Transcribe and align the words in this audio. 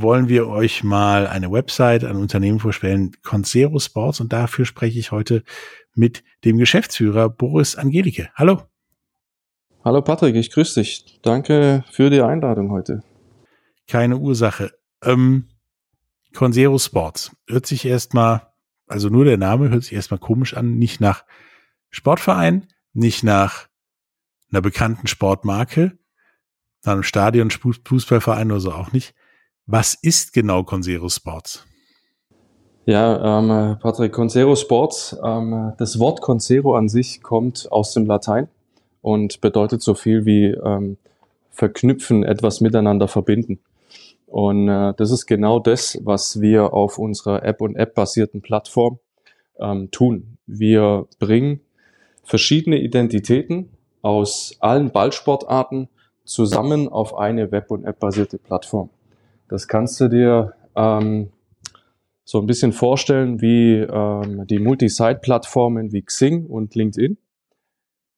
wollen 0.00 0.28
wir 0.28 0.48
euch 0.48 0.82
mal 0.82 1.26
eine 1.26 1.50
Website, 1.50 2.04
ein 2.04 2.16
Unternehmen 2.16 2.58
vorstellen, 2.58 3.12
Concero 3.22 3.78
Sports. 3.78 4.20
Und 4.20 4.32
dafür 4.32 4.64
spreche 4.66 4.98
ich 4.98 5.12
heute 5.12 5.44
mit 5.94 6.24
dem 6.44 6.58
Geschäftsführer 6.58 7.28
Boris 7.28 7.76
Angelike. 7.76 8.30
Hallo. 8.34 8.62
Hallo 9.84 10.02
Patrick, 10.02 10.34
ich 10.34 10.50
grüße 10.50 10.80
dich. 10.80 11.20
Danke 11.22 11.84
für 11.90 12.10
die 12.10 12.22
Einladung 12.22 12.70
heute. 12.70 13.02
Keine 13.86 14.16
Ursache. 14.16 14.72
Ähm, 15.02 15.48
Concero 16.34 16.78
Sports 16.78 17.36
hört 17.46 17.66
sich 17.66 17.84
erstmal, 17.84 18.48
also 18.86 19.08
nur 19.08 19.24
der 19.24 19.38
Name 19.38 19.70
hört 19.70 19.84
sich 19.84 19.92
erstmal 19.92 20.18
komisch 20.18 20.54
an, 20.54 20.78
nicht 20.78 21.00
nach 21.00 21.24
Sportverein, 21.90 22.66
nicht 22.92 23.22
nach 23.22 23.68
einer 24.50 24.62
bekannten 24.62 25.06
Sportmarke, 25.06 25.98
nach 26.84 26.94
einem 26.94 27.02
Stadion, 27.02 27.50
Fußballverein 27.50 28.50
oder 28.50 28.60
so 28.60 28.72
auch 28.72 28.92
nicht. 28.92 29.14
Was 29.66 29.94
ist 29.94 30.34
genau 30.34 30.62
Consero 30.62 31.08
Sports? 31.08 31.64
Ja, 32.84 33.38
ähm, 33.38 33.78
Patrick, 33.80 34.12
Consero 34.12 34.56
Sports, 34.56 35.16
ähm, 35.24 35.72
das 35.78 35.98
Wort 35.98 36.20
Consero 36.20 36.76
an 36.76 36.90
sich 36.90 37.22
kommt 37.22 37.72
aus 37.72 37.94
dem 37.94 38.04
Latein 38.04 38.48
und 39.00 39.40
bedeutet 39.40 39.80
so 39.80 39.94
viel 39.94 40.26
wie 40.26 40.48
ähm, 40.48 40.98
verknüpfen, 41.50 42.24
etwas 42.24 42.60
miteinander 42.60 43.08
verbinden. 43.08 43.58
Und 44.26 44.68
äh, 44.68 44.92
das 44.98 45.10
ist 45.10 45.24
genau 45.24 45.60
das, 45.60 45.98
was 46.04 46.42
wir 46.42 46.74
auf 46.74 46.98
unserer 46.98 47.42
App- 47.42 47.62
und 47.62 47.74
App-basierten 47.74 48.42
Plattform 48.42 48.98
ähm, 49.58 49.90
tun. 49.90 50.36
Wir 50.46 51.06
bringen 51.18 51.60
verschiedene 52.22 52.80
Identitäten 52.80 53.70
aus 54.02 54.56
allen 54.60 54.90
Ballsportarten 54.90 55.88
zusammen 56.24 56.90
auf 56.90 57.16
eine 57.16 57.50
Web- 57.50 57.70
und 57.70 57.84
App-basierte 57.84 58.36
Plattform. 58.36 58.90
Das 59.48 59.68
kannst 59.68 60.00
du 60.00 60.08
dir 60.08 60.54
ähm, 60.74 61.30
so 62.24 62.40
ein 62.40 62.46
bisschen 62.46 62.72
vorstellen 62.72 63.40
wie 63.40 63.76
ähm, 63.76 64.46
die 64.46 64.58
Multi-Site-Plattformen 64.58 65.92
wie 65.92 66.02
Xing 66.02 66.46
und 66.46 66.74
LinkedIn. 66.74 67.18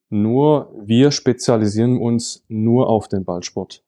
Nur 0.09 0.73
wir 0.81 1.11
spezialisieren 1.11 1.99
uns 1.99 2.45
nur 2.49 2.89
auf 2.89 3.09
den 3.09 3.25
Ballsport. 3.25 3.83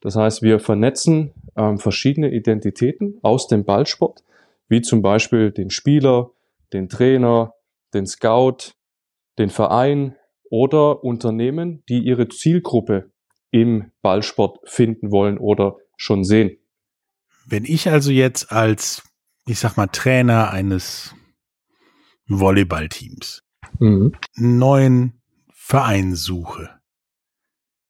Das 0.00 0.14
heißt, 0.14 0.42
wir 0.42 0.60
vernetzen 0.60 1.32
ähm, 1.56 1.78
verschiedene 1.78 2.30
Identitäten 2.30 3.18
aus 3.22 3.48
dem 3.48 3.64
Ballsport, 3.64 4.22
wie 4.68 4.82
zum 4.82 5.02
Beispiel 5.02 5.50
den 5.50 5.70
Spieler, 5.70 6.30
den 6.72 6.88
Trainer, 6.88 7.54
den 7.92 8.06
Scout, 8.06 8.74
den 9.38 9.48
Verein 9.48 10.14
oder 10.50 11.02
Unternehmen, 11.02 11.82
die 11.88 11.98
ihre 11.98 12.28
Zielgruppe 12.28 13.10
im 13.50 13.90
Ballsport 14.02 14.60
finden 14.64 15.10
wollen 15.10 15.38
oder 15.38 15.76
schon 15.96 16.22
sehen. 16.22 16.56
Wenn 17.46 17.64
ich 17.64 17.88
also 17.88 18.10
jetzt 18.10 18.50
als, 18.50 19.02
ich 19.46 19.58
sag 19.58 19.76
mal, 19.76 19.86
Trainer 19.86 20.50
eines 20.50 21.14
Volleyballteams 22.26 23.42
mhm. 23.78 24.12
einen 24.36 24.58
neuen 24.58 25.22
Verein 25.52 26.14
suche, 26.16 26.80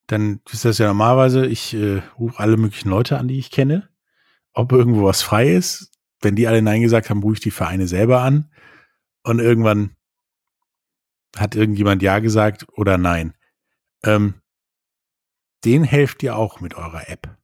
dann 0.07 0.41
ist 0.51 0.65
das 0.65 0.79
ja 0.79 0.87
normalerweise, 0.87 1.47
ich 1.47 1.75
äh, 1.75 2.03
rufe 2.19 2.39
alle 2.39 2.57
möglichen 2.57 2.91
Leute 2.91 3.19
an, 3.19 3.29
die 3.29 3.39
ich 3.39 3.51
kenne, 3.51 3.89
ob 4.53 4.73
irgendwo 4.73 5.05
was 5.05 5.23
frei 5.23 5.53
ist. 5.53 5.91
Wenn 6.21 6.37
die 6.37 6.47
alle 6.47 6.63
Nein 6.63 6.83
gesagt 6.83 7.11
haben, 7.11 7.23
rufe 7.23 7.35
ich 7.35 7.41
die 7.41 7.51
Vereine 7.51 7.89
selber 7.89 8.21
an 8.21 8.51
und 9.23 9.41
irgendwann 9.41 9.97
hat 11.37 11.55
irgendjemand 11.55 12.03
Ja 12.03 12.19
gesagt 12.21 12.67
oder 12.73 12.99
Nein. 12.99 13.35
Ähm, 14.05 14.35
den 15.65 15.83
helft 15.83 16.23
ihr 16.23 16.37
auch 16.37 16.61
mit 16.61 16.75
eurer 16.75 17.09
App. 17.09 17.37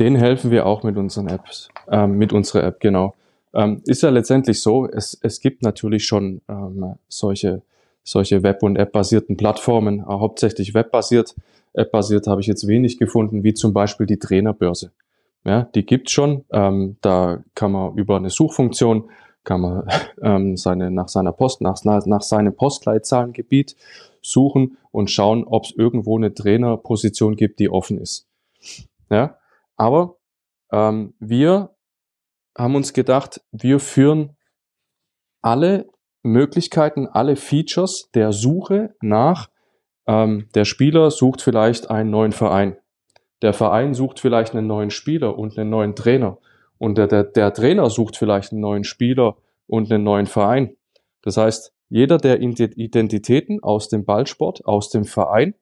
Den 0.00 0.16
helfen 0.16 0.50
wir 0.50 0.64
auch 0.66 0.82
mit 0.82 0.96
unseren 0.96 1.28
Apps, 1.28 1.68
ähm, 1.90 2.12
mit 2.16 2.32
unserer 2.32 2.64
App, 2.64 2.80
genau. 2.80 3.14
Ähm, 3.52 3.82
ist 3.84 4.02
ja 4.02 4.08
letztendlich 4.08 4.60
so, 4.62 4.88
es, 4.88 5.18
es 5.22 5.40
gibt 5.40 5.62
natürlich 5.62 6.06
schon 6.06 6.40
ähm, 6.48 6.94
solche, 7.08 7.62
solche 8.02 8.42
Web- 8.42 8.62
und 8.62 8.76
App-basierten 8.76 9.36
Plattformen, 9.36 10.00
äh, 10.00 10.04
hauptsächlich 10.04 10.72
webbasiert. 10.72 11.34
App-basiert 11.74 12.26
habe 12.26 12.40
ich 12.40 12.46
jetzt 12.46 12.66
wenig 12.66 12.98
gefunden, 12.98 13.44
wie 13.44 13.52
zum 13.52 13.74
Beispiel 13.74 14.06
die 14.06 14.18
Trainerbörse. 14.18 14.90
Ja, 15.44 15.68
die 15.74 15.84
gibt's 15.84 16.12
schon. 16.12 16.44
Ähm, 16.50 16.96
da 17.02 17.42
kann 17.54 17.72
man 17.72 17.94
über 17.96 18.16
eine 18.16 18.30
Suchfunktion 18.30 19.10
kann 19.44 19.60
man 19.60 19.88
ähm, 20.22 20.56
seine, 20.56 20.90
nach 20.90 21.08
seiner 21.08 21.32
Post, 21.32 21.60
nach, 21.60 21.82
nach 21.84 22.22
seinem 22.22 22.54
Postleitzahlengebiet 22.54 23.76
suchen 24.22 24.76
und 24.92 25.10
schauen, 25.10 25.44
ob 25.44 25.64
es 25.64 25.72
irgendwo 25.72 26.16
eine 26.16 26.32
Trainerposition 26.32 27.36
gibt, 27.36 27.58
die 27.58 27.70
offen 27.70 27.98
ist. 27.98 28.26
Ja, 29.10 29.36
aber 29.80 30.18
ähm, 30.72 31.14
wir 31.20 31.74
haben 32.56 32.74
uns 32.74 32.92
gedacht, 32.92 33.40
wir 33.50 33.80
führen 33.80 34.36
alle 35.40 35.88
Möglichkeiten, 36.22 37.06
alle 37.06 37.34
Features 37.34 38.10
der 38.12 38.32
Suche 38.32 38.94
nach. 39.00 39.48
Ähm, 40.06 40.50
der 40.54 40.66
Spieler 40.66 41.10
sucht 41.10 41.40
vielleicht 41.40 41.90
einen 41.90 42.10
neuen 42.10 42.32
Verein. 42.32 42.76
Der 43.40 43.54
Verein 43.54 43.94
sucht 43.94 44.20
vielleicht 44.20 44.54
einen 44.54 44.66
neuen 44.66 44.90
Spieler 44.90 45.38
und 45.38 45.58
einen 45.58 45.70
neuen 45.70 45.96
Trainer. 45.96 46.36
Und 46.76 46.98
der, 46.98 47.06
der, 47.06 47.24
der 47.24 47.54
Trainer 47.54 47.88
sucht 47.88 48.18
vielleicht 48.18 48.52
einen 48.52 48.60
neuen 48.60 48.84
Spieler 48.84 49.38
und 49.66 49.90
einen 49.90 50.04
neuen 50.04 50.26
Verein. 50.26 50.76
Das 51.22 51.38
heißt, 51.38 51.72
jeder 51.88 52.18
der 52.18 52.42
Identitäten 52.42 53.62
aus 53.62 53.88
dem 53.88 54.04
Ballsport, 54.04 54.62
aus 54.66 54.90
dem 54.90 55.04
Verein, 55.06 55.54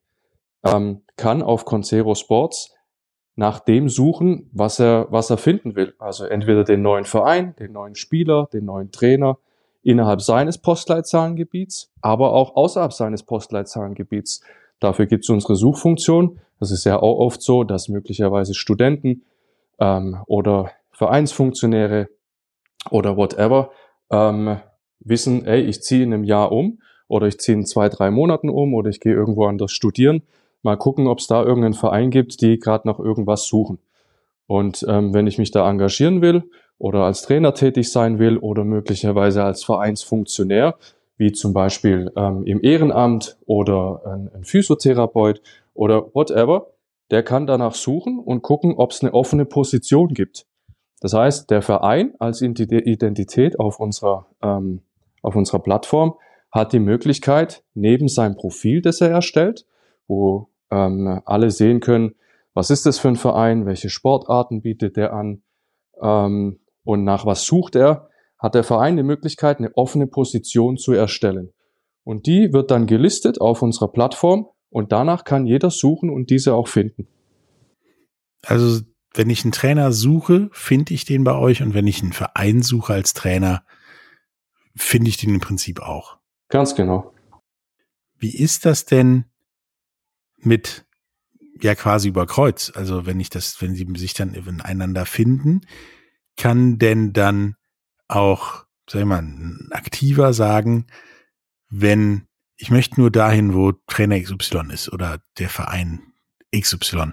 ähm, 0.65 1.03
kann 1.17 1.41
auf 1.41 1.65
Concero 1.65 2.17
Sports 2.17 2.75
nach 3.39 3.61
dem 3.61 3.89
suchen, 3.89 4.51
was 4.53 4.81
er, 4.81 5.07
was 5.11 5.31
er 5.31 5.37
finden 5.39 5.77
will. 5.77 5.95
Also 6.01 6.25
entweder 6.25 6.65
den 6.65 6.83
neuen 6.83 7.05
Verein, 7.05 7.55
den 7.61 7.71
neuen 7.71 7.95
Spieler, 7.95 8.49
den 8.53 8.65
neuen 8.65 8.91
Trainer 8.91 9.39
innerhalb 9.85 10.21
seines 10.21 10.59
Postleitzahlengebiets, 10.59 11.93
aber 12.01 12.33
auch 12.33 12.57
außerhalb 12.57 12.93
seines 12.93 13.23
Postleitzahlengebiets. 13.23 14.43
Dafür 14.81 15.07
gibt 15.07 15.23
es 15.23 15.31
unsere 15.31 15.55
Suchfunktion. 15.55 16.41
Das 16.59 16.73
ist 16.73 16.83
ja 16.83 17.01
auch 17.01 17.21
oft 17.21 17.41
so, 17.41 17.63
dass 17.63 17.89
möglicherweise 17.89 18.55
Studenten 18.55 19.23
ähm, 19.79 20.19
oder 20.27 20.73
Vereinsfunktionäre 20.91 22.09
oder 22.91 23.17
whatever 23.17 23.71
ähm, 24.11 24.59
wissen, 24.99 25.47
ey, 25.47 25.61
ich 25.61 25.81
ziehe 25.85 26.03
in 26.03 26.13
einem 26.13 26.25
Jahr 26.25 26.51
um 26.51 26.81
oder 27.07 27.29
ich 27.29 27.39
ziehe 27.39 27.57
in 27.57 27.67
zwei, 27.67 27.89
drei 27.89 28.11
Monaten 28.11 28.51
um 28.51 28.75
oder 28.75 28.91
ich 28.91 28.99
gehe 28.99 29.15
irgendwo 29.15 29.47
anders 29.47 29.71
studieren 29.71 30.23
mal 30.63 30.77
gucken, 30.77 31.07
ob 31.07 31.19
es 31.19 31.27
da 31.27 31.43
irgendeinen 31.43 31.75
Verein 31.75 32.11
gibt, 32.11 32.41
die 32.41 32.59
gerade 32.59 32.87
nach 32.87 32.99
irgendwas 32.99 33.47
suchen. 33.47 33.79
Und 34.47 34.85
ähm, 34.89 35.13
wenn 35.15 35.27
ich 35.27 35.39
mich 35.39 35.51
da 35.51 35.69
engagieren 35.69 36.23
will 36.23 36.45
oder 36.79 37.05
als 37.05 37.23
Trainer 37.23 37.55
tätig 37.55 37.91
sein 37.93 38.19
will 38.19 38.39
oder 38.39 38.65
möglicherweise 38.65 39.45
als 39.45 39.63
Vereinsfunktionär, 39.65 40.77
wie 41.17 41.33
zum 41.33 41.53
Beispiel 41.53 42.11
ähm, 42.17 42.45
im 42.45 42.63
Ehrenamt 42.63 43.37
oder 43.47 44.03
ein, 44.07 44.31
ein 44.35 44.45
Physiotherapeut 44.45 45.43
oder 45.75 46.15
whatever, 46.15 46.69
der 47.11 47.23
kann 47.23 47.47
danach 47.47 47.75
suchen 47.75 48.19
und 48.19 48.43
gucken, 48.43 48.75
ob 48.77 48.93
es 48.93 49.03
eine 49.03 49.13
offene 49.13 49.45
Position 49.45 50.15
gibt. 50.15 50.47
Das 51.01 51.13
heißt, 51.13 51.51
der 51.51 51.63
Verein 51.63 52.15
als 52.19 52.43
Identität 52.43 53.59
auf 53.59 53.81
unserer, 53.81 54.27
ähm, 54.43 54.83
auf 55.23 55.37
unserer 55.37 55.61
Plattform 55.61 56.15
hat 56.51 56.73
die 56.73 56.81
Möglichkeit, 56.81 57.63
neben 57.75 58.09
seinem 58.09 58.37
Profil, 58.37 58.81
das 58.81 59.01
er 59.01 59.11
erstellt, 59.11 59.67
wo 60.09 60.51
ähm, 60.71 61.21
alle 61.25 61.51
sehen 61.51 61.81
können, 61.81 62.15
was 62.55 62.71
ist 62.71 62.87
das 62.87 62.99
für 62.99 63.09
ein 63.09 63.17
Verein, 63.17 63.67
welche 63.67 63.91
Sportarten 63.91 64.63
bietet 64.63 64.97
der 64.97 65.13
an 65.13 65.43
ähm, 66.01 66.59
und 66.83 67.05
nach 67.05 67.25
was 67.25 67.45
sucht 67.45 67.77
er, 67.77 68.09
hat 68.39 68.55
der 68.55 68.65
Verein 68.65 68.97
die 68.97 69.03
Möglichkeit, 69.03 69.59
eine 69.59 69.73
offene 69.77 70.07
Position 70.07 70.77
zu 70.77 70.93
erstellen. 70.93 71.53
Und 72.05 72.27
die 72.27 72.53
wird 72.53 72.71
dann 72.71 72.87
gelistet 72.87 73.41
auf 73.41 73.63
unserer 73.63 73.89
Plattform 73.89 74.49
und 74.71 74.93
danach 74.93 75.25
kann 75.25 75.47
jeder 75.47 75.71
suchen 75.71 76.11
und 76.11 76.31
diese 76.31 76.55
auch 76.55 76.69
finden. 76.69 77.07
Also 78.45 78.83
wenn 79.15 79.31
ich 79.31 79.45
einen 79.45 79.53
Trainer 79.53 79.93
suche, 79.93 80.49
finde 80.53 80.95
ich 80.95 81.05
den 81.05 81.25
bei 81.25 81.35
euch 81.35 81.63
und 81.63 81.75
wenn 81.75 81.87
ich 81.87 82.03
einen 82.03 82.13
Verein 82.13 82.63
suche 82.63 82.93
als 82.93 83.15
Trainer, 83.15 83.65
finde 84.77 85.11
ich 85.11 85.17
den 85.17 85.35
im 85.35 85.41
Prinzip 85.41 85.81
auch. 85.81 86.19
Ganz 86.49 86.75
genau. 86.75 87.13
Wie 88.17 88.35
ist 88.35 88.65
das 88.65 88.85
denn 88.85 89.25
mit 90.41 90.85
ja 91.61 91.75
quasi 91.75 92.09
über 92.09 92.27
Kreuz? 92.27 92.73
Also 92.75 93.07
wenn 93.07 93.21
ich 93.21 93.31
das, 93.31 93.61
wenn 93.61 93.75
sie 93.75 93.87
sich 93.97 94.15
dann 94.15 94.35
ineinander 94.35 95.07
finden, 95.07 95.63
kann 96.37 96.79
denn 96.79 97.13
dann 97.13 97.57
auch, 98.07 98.65
sag 98.89 99.01
ich 99.01 99.07
mal, 99.07 99.23
ein 99.23 99.69
Aktiver 99.73 100.33
sagen, 100.33 100.87
wenn 101.69 102.27
ich 102.57 102.71
möchte 102.71 103.01
nur 103.01 103.11
dahin, 103.11 103.55
wo 103.55 103.73
Trainer 103.87 104.21
XY 104.21 104.73
ist 104.73 104.93
oder 104.93 105.21
der 105.39 105.49
Verein 105.49 106.13
XY. 106.55 107.13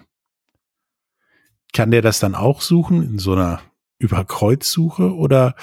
Kann 1.72 1.92
der 1.92 2.02
das 2.02 2.20
dann 2.20 2.36
auch 2.36 2.62
suchen 2.62 3.04
in 3.04 3.20
so 3.20 3.34
einer 3.34 3.62
Überkreuzsuche 4.00 5.14
oder 5.14 5.56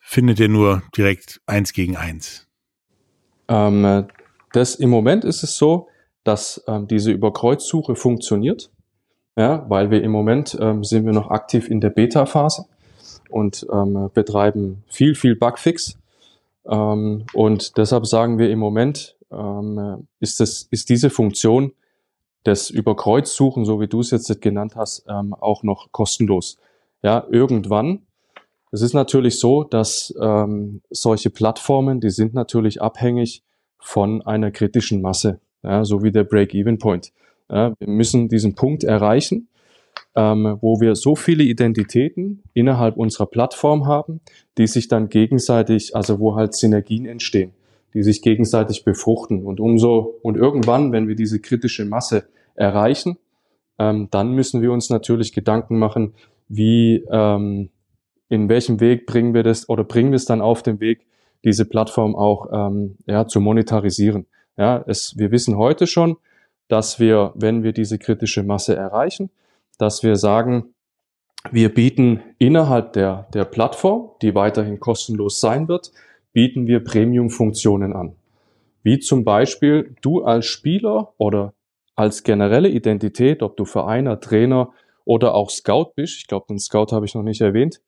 findet 0.00 0.40
er 0.40 0.48
nur 0.48 0.82
direkt 0.96 1.40
eins 1.46 1.72
gegen 1.72 1.96
eins? 1.96 2.48
Ähm, 3.46 4.08
das 4.52 4.74
im 4.74 4.90
Moment 4.90 5.24
ist 5.24 5.42
es 5.42 5.56
so, 5.56 5.88
dass 6.28 6.62
ähm, 6.68 6.86
diese 6.86 7.10
Überkreuzsuche 7.10 7.96
funktioniert, 7.96 8.70
ja, 9.34 9.64
weil 9.70 9.90
wir 9.90 10.02
im 10.02 10.10
Moment 10.10 10.58
ähm, 10.60 10.84
sind 10.84 11.06
wir 11.06 11.14
noch 11.14 11.30
aktiv 11.30 11.70
in 11.70 11.80
der 11.80 11.88
Beta-Phase 11.88 12.66
und 13.30 13.66
ähm, 13.72 14.10
betreiben 14.12 14.84
viel, 14.88 15.14
viel 15.14 15.36
Bugfix. 15.36 15.98
Ähm, 16.66 17.24
und 17.32 17.78
deshalb 17.78 18.04
sagen 18.04 18.38
wir 18.38 18.50
im 18.50 18.58
Moment, 18.58 19.16
ähm, 19.30 20.06
ist, 20.20 20.40
das, 20.40 20.68
ist 20.70 20.90
diese 20.90 21.08
Funktion 21.08 21.72
des 22.44 22.68
Überkreuzsuchen, 22.68 23.64
so 23.64 23.80
wie 23.80 23.88
du 23.88 24.00
es 24.00 24.10
jetzt 24.10 24.42
genannt 24.42 24.76
hast, 24.76 25.06
ähm, 25.08 25.32
auch 25.32 25.62
noch 25.62 25.92
kostenlos. 25.92 26.58
Ja, 27.02 27.26
irgendwann. 27.30 28.02
Es 28.70 28.82
ist 28.82 28.92
natürlich 28.92 29.38
so, 29.40 29.64
dass 29.64 30.14
ähm, 30.20 30.82
solche 30.90 31.30
Plattformen, 31.30 32.00
die 32.00 32.10
sind 32.10 32.34
natürlich 32.34 32.82
abhängig 32.82 33.42
von 33.78 34.20
einer 34.20 34.50
kritischen 34.50 35.00
Masse, 35.00 35.40
ja, 35.62 35.84
so 35.84 36.02
wie 36.02 36.12
der 36.12 36.24
Break-Even-Point. 36.24 37.12
Ja, 37.50 37.74
wir 37.78 37.88
müssen 37.88 38.28
diesen 38.28 38.54
Punkt 38.54 38.84
erreichen, 38.84 39.48
ähm, 40.14 40.58
wo 40.60 40.80
wir 40.80 40.94
so 40.94 41.16
viele 41.16 41.44
Identitäten 41.44 42.42
innerhalb 42.52 42.96
unserer 42.96 43.26
Plattform 43.26 43.86
haben, 43.86 44.20
die 44.58 44.66
sich 44.66 44.88
dann 44.88 45.08
gegenseitig, 45.08 45.94
also 45.94 46.18
wo 46.18 46.34
halt 46.34 46.54
Synergien 46.54 47.06
entstehen, 47.06 47.52
die 47.94 48.02
sich 48.02 48.22
gegenseitig 48.22 48.84
befruchten. 48.84 49.44
Und 49.44 49.60
umso, 49.60 50.18
und 50.22 50.36
irgendwann, 50.36 50.92
wenn 50.92 51.08
wir 51.08 51.14
diese 51.14 51.40
kritische 51.40 51.84
Masse 51.84 52.24
erreichen, 52.54 53.16
ähm, 53.78 54.08
dann 54.10 54.32
müssen 54.32 54.60
wir 54.60 54.72
uns 54.72 54.90
natürlich 54.90 55.32
Gedanken 55.32 55.78
machen, 55.78 56.14
wie, 56.48 57.04
ähm, 57.10 57.70
in 58.28 58.48
welchem 58.48 58.80
Weg 58.80 59.06
bringen 59.06 59.34
wir 59.34 59.42
das 59.42 59.68
oder 59.68 59.84
bringen 59.84 60.10
wir 60.10 60.16
es 60.16 60.24
dann 60.24 60.40
auf 60.40 60.62
den 60.62 60.80
Weg, 60.80 61.06
diese 61.44 61.64
Plattform 61.64 62.16
auch 62.16 62.48
ähm, 62.52 62.96
ja, 63.06 63.26
zu 63.26 63.40
monetarisieren. 63.40 64.26
Ja, 64.58 64.84
es, 64.88 65.16
wir 65.16 65.30
wissen 65.30 65.56
heute 65.56 65.86
schon, 65.86 66.16
dass 66.66 66.98
wir, 66.98 67.32
wenn 67.36 67.62
wir 67.62 67.72
diese 67.72 67.98
kritische 67.98 68.42
Masse 68.42 68.76
erreichen, 68.76 69.30
dass 69.78 70.02
wir 70.02 70.16
sagen, 70.16 70.74
wir 71.52 71.72
bieten 71.72 72.20
innerhalb 72.38 72.92
der, 72.92 73.28
der 73.32 73.44
Plattform, 73.44 74.10
die 74.20 74.34
weiterhin 74.34 74.80
kostenlos 74.80 75.40
sein 75.40 75.68
wird, 75.68 75.92
bieten 76.32 76.66
wir 76.66 76.82
Premium-Funktionen 76.82 77.92
an. 77.92 78.16
Wie 78.82 78.98
zum 78.98 79.24
Beispiel 79.24 79.94
du 80.02 80.24
als 80.24 80.46
Spieler 80.46 81.14
oder 81.18 81.54
als 81.94 82.24
generelle 82.24 82.68
Identität, 82.68 83.42
ob 83.42 83.56
du 83.56 83.64
Vereiner, 83.64 84.20
Trainer 84.20 84.72
oder 85.04 85.34
auch 85.34 85.50
Scout 85.50 85.92
bist, 85.94 86.16
ich 86.18 86.26
glaube, 86.26 86.46
den 86.48 86.58
Scout 86.58 86.92
habe 86.92 87.06
ich 87.06 87.14
noch 87.14 87.22
nicht 87.22 87.40
erwähnt, 87.40 87.80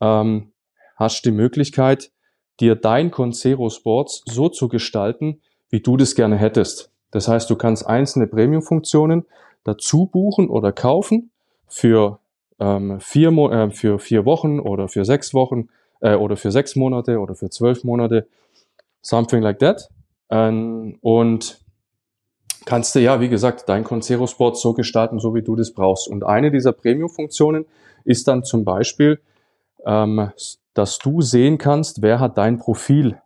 ähm, 0.00 0.52
hast 0.96 1.24
die 1.24 1.32
Möglichkeit, 1.32 2.12
dir 2.60 2.76
dein 2.76 3.10
Concero 3.10 3.70
Sports 3.70 4.22
so 4.26 4.48
zu 4.48 4.68
gestalten, 4.68 5.40
wie 5.72 5.80
du 5.80 5.96
das 5.96 6.14
gerne 6.14 6.36
hättest. 6.36 6.90
Das 7.10 7.26
heißt, 7.26 7.50
du 7.50 7.56
kannst 7.56 7.86
einzelne 7.86 8.26
Premium-Funktionen 8.28 9.24
dazu 9.64 10.06
buchen 10.06 10.48
oder 10.48 10.70
kaufen 10.70 11.30
für, 11.66 12.20
ähm, 12.60 13.00
vier, 13.00 13.30
äh, 13.30 13.70
für 13.70 13.98
vier 13.98 14.24
Wochen 14.24 14.60
oder 14.60 14.88
für 14.88 15.04
sechs 15.04 15.34
Wochen 15.34 15.68
äh, 16.00 16.14
oder 16.14 16.36
für 16.36 16.52
sechs 16.52 16.76
Monate 16.76 17.18
oder 17.18 17.34
für 17.34 17.48
zwölf 17.48 17.84
Monate. 17.84 18.28
Something 19.00 19.42
like 19.42 19.58
that. 19.60 19.88
Ähm, 20.30 20.98
und 21.00 21.58
kannst 22.66 22.94
du 22.94 23.00
ja, 23.00 23.20
wie 23.20 23.30
gesagt, 23.30 23.68
dein 23.68 23.82
Concero 23.82 24.26
Sport 24.26 24.58
so 24.58 24.74
gestalten, 24.74 25.18
so 25.20 25.34
wie 25.34 25.42
du 25.42 25.56
das 25.56 25.72
brauchst. 25.72 26.06
Und 26.06 26.22
eine 26.22 26.50
dieser 26.50 26.72
Premium-Funktionen 26.72 27.64
ist 28.04 28.28
dann 28.28 28.44
zum 28.44 28.64
Beispiel, 28.64 29.20
ähm, 29.86 30.32
dass 30.74 30.98
du 30.98 31.22
sehen 31.22 31.56
kannst, 31.56 32.02
wer 32.02 32.20
hat 32.20 32.36
dein 32.36 32.58
Profil 32.58 33.20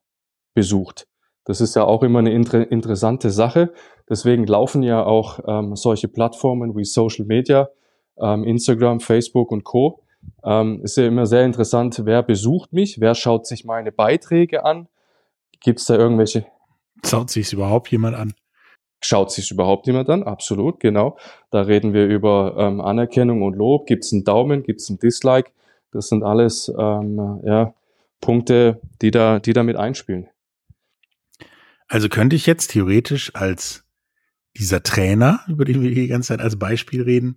besucht. 0.54 1.06
Das 1.46 1.60
ist 1.60 1.76
ja 1.76 1.84
auch 1.84 2.02
immer 2.02 2.18
eine 2.18 2.32
inter 2.32 2.70
interessante 2.70 3.30
Sache. 3.30 3.72
Deswegen 4.10 4.46
laufen 4.46 4.82
ja 4.82 5.04
auch 5.04 5.38
ähm, 5.46 5.76
solche 5.76 6.08
Plattformen 6.08 6.76
wie 6.76 6.84
Social 6.84 7.24
Media, 7.24 7.70
ähm, 8.18 8.44
Instagram, 8.44 9.00
Facebook 9.00 9.52
und 9.52 9.64
Co. 9.64 10.02
Ähm, 10.44 10.80
ist 10.82 10.96
ja 10.96 11.06
immer 11.06 11.24
sehr 11.24 11.44
interessant, 11.44 12.02
wer 12.04 12.24
besucht 12.24 12.72
mich, 12.72 13.00
wer 13.00 13.14
schaut 13.14 13.46
sich 13.46 13.64
meine 13.64 13.92
Beiträge 13.92 14.64
an. 14.64 14.88
Gibt 15.60 15.78
es 15.78 15.86
da 15.86 15.96
irgendwelche? 15.96 16.46
Schaut 17.04 17.30
sich 17.30 17.52
überhaupt 17.52 17.90
jemand 17.92 18.16
an? 18.16 18.34
Schaut 19.00 19.30
sich 19.30 19.50
überhaupt 19.52 19.86
jemand 19.86 20.10
an? 20.10 20.24
Absolut, 20.24 20.80
genau. 20.80 21.16
Da 21.50 21.60
reden 21.60 21.92
wir 21.92 22.06
über 22.06 22.56
ähm, 22.58 22.80
Anerkennung 22.80 23.42
und 23.42 23.54
Lob. 23.54 23.86
Gibt 23.86 24.04
es 24.04 24.12
einen 24.12 24.24
Daumen? 24.24 24.64
Gibt 24.64 24.80
es 24.80 24.90
einen 24.90 24.98
Dislike? 24.98 25.50
Das 25.92 26.08
sind 26.08 26.24
alles 26.24 26.72
ähm, 26.76 27.40
ja, 27.44 27.72
Punkte, 28.20 28.80
die 29.00 29.12
da, 29.12 29.38
die 29.38 29.52
da 29.52 29.62
mit 29.62 29.76
einspielen. 29.76 30.28
Also 31.88 32.08
könnte 32.08 32.36
ich 32.36 32.46
jetzt 32.46 32.72
theoretisch 32.72 33.34
als 33.34 33.84
dieser 34.56 34.82
Trainer, 34.82 35.40
über 35.48 35.64
den 35.64 35.82
wir 35.82 35.94
die 35.94 36.08
ganze 36.08 36.28
Zeit 36.28 36.40
als 36.40 36.58
Beispiel 36.58 37.02
reden, 37.02 37.36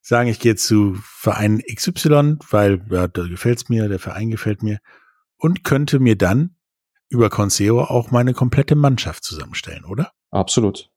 sagen, 0.00 0.28
ich 0.28 0.40
gehe 0.40 0.56
zu 0.56 0.96
Verein 1.02 1.62
XY, 1.62 2.38
weil 2.50 2.84
ja, 2.90 3.08
da 3.08 3.26
gefällt's 3.26 3.68
mir, 3.68 3.88
der 3.88 3.98
Verein 3.98 4.30
gefällt 4.30 4.62
mir 4.62 4.78
und 5.36 5.64
könnte 5.64 6.00
mir 6.00 6.16
dann 6.16 6.56
über 7.08 7.30
Conseo 7.30 7.82
auch 7.82 8.10
meine 8.10 8.34
komplette 8.34 8.74
Mannschaft 8.74 9.24
zusammenstellen, 9.24 9.84
oder? 9.84 10.12
Absolut. 10.30 10.90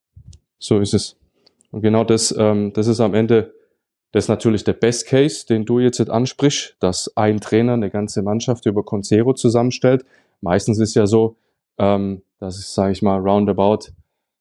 So 0.59 0.79
ist 0.79 0.93
es. 0.93 1.17
Und 1.71 1.81
genau 1.81 2.03
das, 2.03 2.33
ähm, 2.37 2.73
das 2.73 2.87
ist 2.87 2.99
am 2.99 3.13
Ende, 3.13 3.53
das 4.11 4.25
ist 4.25 4.29
natürlich 4.29 4.63
der 4.63 4.73
Best 4.73 5.07
Case, 5.07 5.45
den 5.45 5.65
du 5.65 5.79
jetzt 5.79 6.01
ansprichst, 6.01 6.75
dass 6.79 7.15
ein 7.15 7.39
Trainer 7.39 7.73
eine 7.73 7.89
ganze 7.89 8.21
Mannschaft 8.21 8.65
über 8.65 8.83
Consero 8.83 9.33
zusammenstellt. 9.33 10.05
Meistens 10.41 10.79
ist 10.79 10.95
ja 10.95 11.07
so, 11.07 11.37
ähm, 11.81 12.21
dass 12.39 12.59
ich, 12.59 12.67
sage 12.67 12.91
ich 12.91 13.01
mal, 13.01 13.19
roundabout 13.19 13.91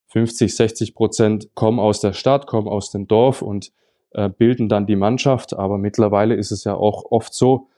50, 0.08 0.54
60 0.54 0.94
Prozent 0.94 1.54
kommen 1.54 1.80
aus 1.80 2.00
der 2.00 2.12
Stadt, 2.12 2.46
kommen 2.46 2.68
aus 2.68 2.90
dem 2.90 3.08
Dorf 3.08 3.40
und 3.40 3.72
äh, 4.12 4.28
bilden 4.28 4.68
dann 4.68 4.86
die 4.86 4.96
Mannschaft. 4.96 5.56
Aber 5.56 5.78
mittlerweile 5.78 6.34
ist 6.34 6.50
es 6.50 6.64
ja 6.64 6.74
auch 6.74 7.10
oft 7.10 7.32
so, 7.32 7.68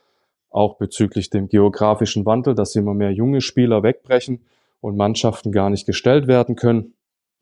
auch 0.49 0.75
bezüglich 0.75 1.29
dem 1.29 1.47
geografischen 1.47 2.25
Wandel, 2.25 2.55
dass 2.55 2.75
immer 2.75 2.93
mehr 2.93 3.11
junge 3.11 3.41
Spieler 3.41 3.83
wegbrechen 3.83 4.41
und 4.81 4.97
Mannschaften 4.97 5.51
gar 5.51 5.69
nicht 5.69 5.85
gestellt 5.85 6.27
werden 6.27 6.55
können. 6.55 6.93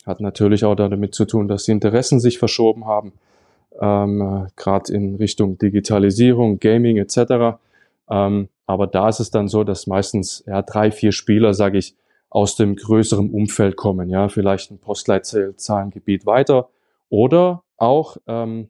Hat 0.06 0.22
natürlich 0.22 0.64
auch 0.64 0.76
damit 0.76 1.16
zu 1.16 1.26
tun, 1.26 1.48
dass 1.48 1.66
die 1.66 1.72
Interessen 1.72 2.20
sich 2.20 2.38
verschoben 2.38 2.86
haben, 2.86 3.14
ähm, 3.80 4.48
gerade 4.56 4.94
in 4.94 5.16
Richtung 5.16 5.58
Digitalisierung, 5.58 6.60
Gaming 6.60 6.98
etc. 6.98 7.58
Ähm, 8.10 8.50
aber 8.66 8.88
da 8.88 9.10
ist 9.10 9.20
es 9.20 9.32
dann 9.32 9.48
so, 9.48 9.64
dass 9.64 9.88
meistens 9.88 10.44
ja, 10.48 10.62
drei, 10.62 10.92
vier 10.92 11.12
Spieler, 11.12 11.54
sage 11.54 11.78
ich, 11.78 11.96
aus 12.32 12.56
dem 12.56 12.76
größeren 12.78 13.30
Umfeld 13.30 13.76
kommen, 13.76 14.10
ja, 14.10 14.30
vielleicht 14.30 14.72
ein 14.72 14.80
Postleitzahlengebiet 14.80 16.26
weiter 16.26 16.70
oder 17.10 17.64
auch 17.78 18.18
ähm, 18.26 18.70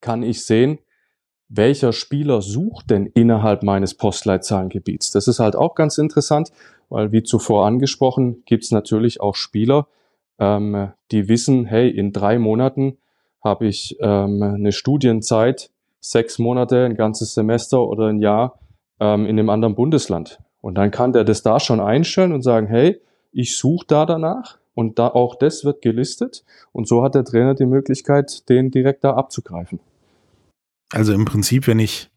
kann 0.00 0.22
ich 0.22 0.46
sehen, 0.46 0.78
welcher 1.48 1.92
Spieler 1.92 2.40
sucht 2.40 2.90
denn 2.90 3.06
innerhalb 3.06 3.62
meines 3.62 3.94
Postleitzahlengebiets. 3.94 5.10
Das 5.10 5.28
ist 5.28 5.40
halt 5.40 5.56
auch 5.56 5.74
ganz 5.74 5.98
interessant, 5.98 6.50
weil 6.88 7.10
wie 7.10 7.24
zuvor 7.24 7.66
angesprochen, 7.66 8.42
gibt 8.46 8.64
es 8.64 8.70
natürlich 8.70 9.20
auch 9.20 9.34
Spieler, 9.34 9.88
ähm, 10.38 10.92
die 11.10 11.28
wissen, 11.28 11.66
hey, 11.66 11.90
in 11.90 12.12
drei 12.12 12.38
Monaten 12.38 12.96
habe 13.42 13.66
ich 13.66 13.96
ähm, 14.00 14.40
eine 14.40 14.70
Studienzeit, 14.72 15.70
sechs 16.00 16.38
Monate, 16.38 16.84
ein 16.84 16.94
ganzes 16.94 17.34
Semester 17.34 17.82
oder 17.82 18.06
ein 18.06 18.20
Jahr 18.20 18.60
ähm, 19.00 19.26
in 19.26 19.38
einem 19.38 19.50
anderen 19.50 19.74
Bundesland. 19.74 20.38
Und 20.62 20.76
dann 20.76 20.90
kann 20.90 21.12
der 21.12 21.24
das 21.24 21.42
da 21.42 21.60
schon 21.60 21.80
einstellen 21.80 22.32
und 22.32 22.42
sagen, 22.42 22.66
hey, 22.68 23.02
ich 23.32 23.56
suche 23.56 23.84
da 23.86 24.06
danach 24.06 24.58
und 24.74 24.98
da 24.98 25.08
auch 25.08 25.34
das 25.34 25.64
wird 25.64 25.82
gelistet 25.82 26.44
und 26.70 26.88
so 26.88 27.02
hat 27.02 27.14
der 27.14 27.24
Trainer 27.24 27.54
die 27.54 27.66
Möglichkeit, 27.66 28.48
den 28.48 28.70
direkt 28.70 29.04
da 29.04 29.14
abzugreifen. 29.14 29.80
Also 30.90 31.12
im 31.12 31.24
Prinzip, 31.24 31.66
wenn 31.66 31.80
ich 31.80 32.10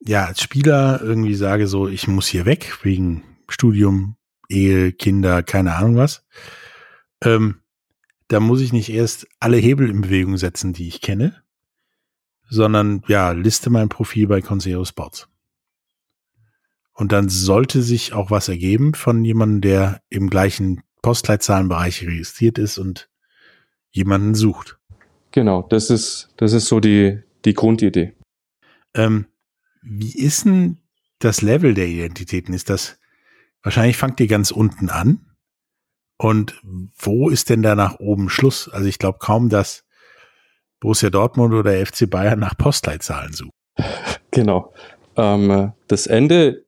ja 0.00 0.26
als 0.26 0.40
Spieler 0.40 1.00
irgendwie 1.02 1.34
sage 1.34 1.66
so, 1.66 1.88
ich 1.88 2.08
muss 2.08 2.28
hier 2.28 2.46
weg 2.46 2.78
wegen 2.82 3.24
Studium, 3.48 4.16
Ehe, 4.48 4.92
Kinder, 4.92 5.42
keine 5.42 5.74
Ahnung 5.74 5.96
was, 5.96 6.24
ähm, 7.22 7.56
da 8.28 8.38
muss 8.40 8.60
ich 8.60 8.72
nicht 8.72 8.90
erst 8.90 9.26
alle 9.40 9.56
Hebel 9.56 9.90
in 9.90 10.02
Bewegung 10.02 10.36
setzen, 10.36 10.72
die 10.72 10.88
ich 10.88 11.00
kenne, 11.00 11.42
sondern 12.48 13.02
ja, 13.08 13.32
liste 13.32 13.70
mein 13.70 13.88
Profil 13.88 14.28
bei 14.28 14.40
Consejo 14.40 14.84
Sports. 14.84 15.28
Und 16.94 17.12
dann 17.12 17.28
sollte 17.28 17.82
sich 17.82 18.12
auch 18.12 18.30
was 18.30 18.48
ergeben 18.48 18.94
von 18.94 19.24
jemandem, 19.24 19.60
der 19.60 20.00
im 20.10 20.30
gleichen 20.30 20.82
Postleitzahlenbereich 21.02 22.06
registriert 22.06 22.58
ist 22.58 22.78
und 22.78 23.10
jemanden 23.90 24.34
sucht. 24.34 24.78
Genau, 25.32 25.62
das 25.62 25.90
ist, 25.90 26.32
das 26.36 26.52
ist 26.52 26.66
so 26.66 26.78
die, 26.78 27.20
die 27.44 27.54
Grundidee. 27.54 28.14
Ähm, 28.94 29.26
wie 29.82 30.16
ist 30.16 30.44
denn 30.44 30.78
das 31.18 31.42
Level 31.42 31.74
der 31.74 31.88
Identitäten? 31.88 32.54
Ist 32.54 32.70
das, 32.70 32.98
wahrscheinlich 33.62 33.96
fangt 33.96 34.20
ihr 34.20 34.28
ganz 34.28 34.50
unten 34.50 34.88
an. 34.88 35.34
Und 36.16 36.60
wo 36.96 37.28
ist 37.28 37.50
denn 37.50 37.62
da 37.62 37.74
nach 37.74 37.98
oben 37.98 38.30
Schluss? 38.30 38.68
Also 38.68 38.86
ich 38.86 38.98
glaube 38.98 39.18
kaum, 39.18 39.48
dass 39.48 39.84
Borussia 40.80 41.10
Dortmund 41.10 41.52
oder 41.52 41.84
FC 41.84 42.08
Bayern 42.08 42.38
nach 42.38 42.56
Postleitzahlen 42.56 43.32
suchen. 43.32 43.50
Genau. 44.30 44.72
Ähm, 45.16 45.72
das 45.88 46.06
Ende 46.06 46.64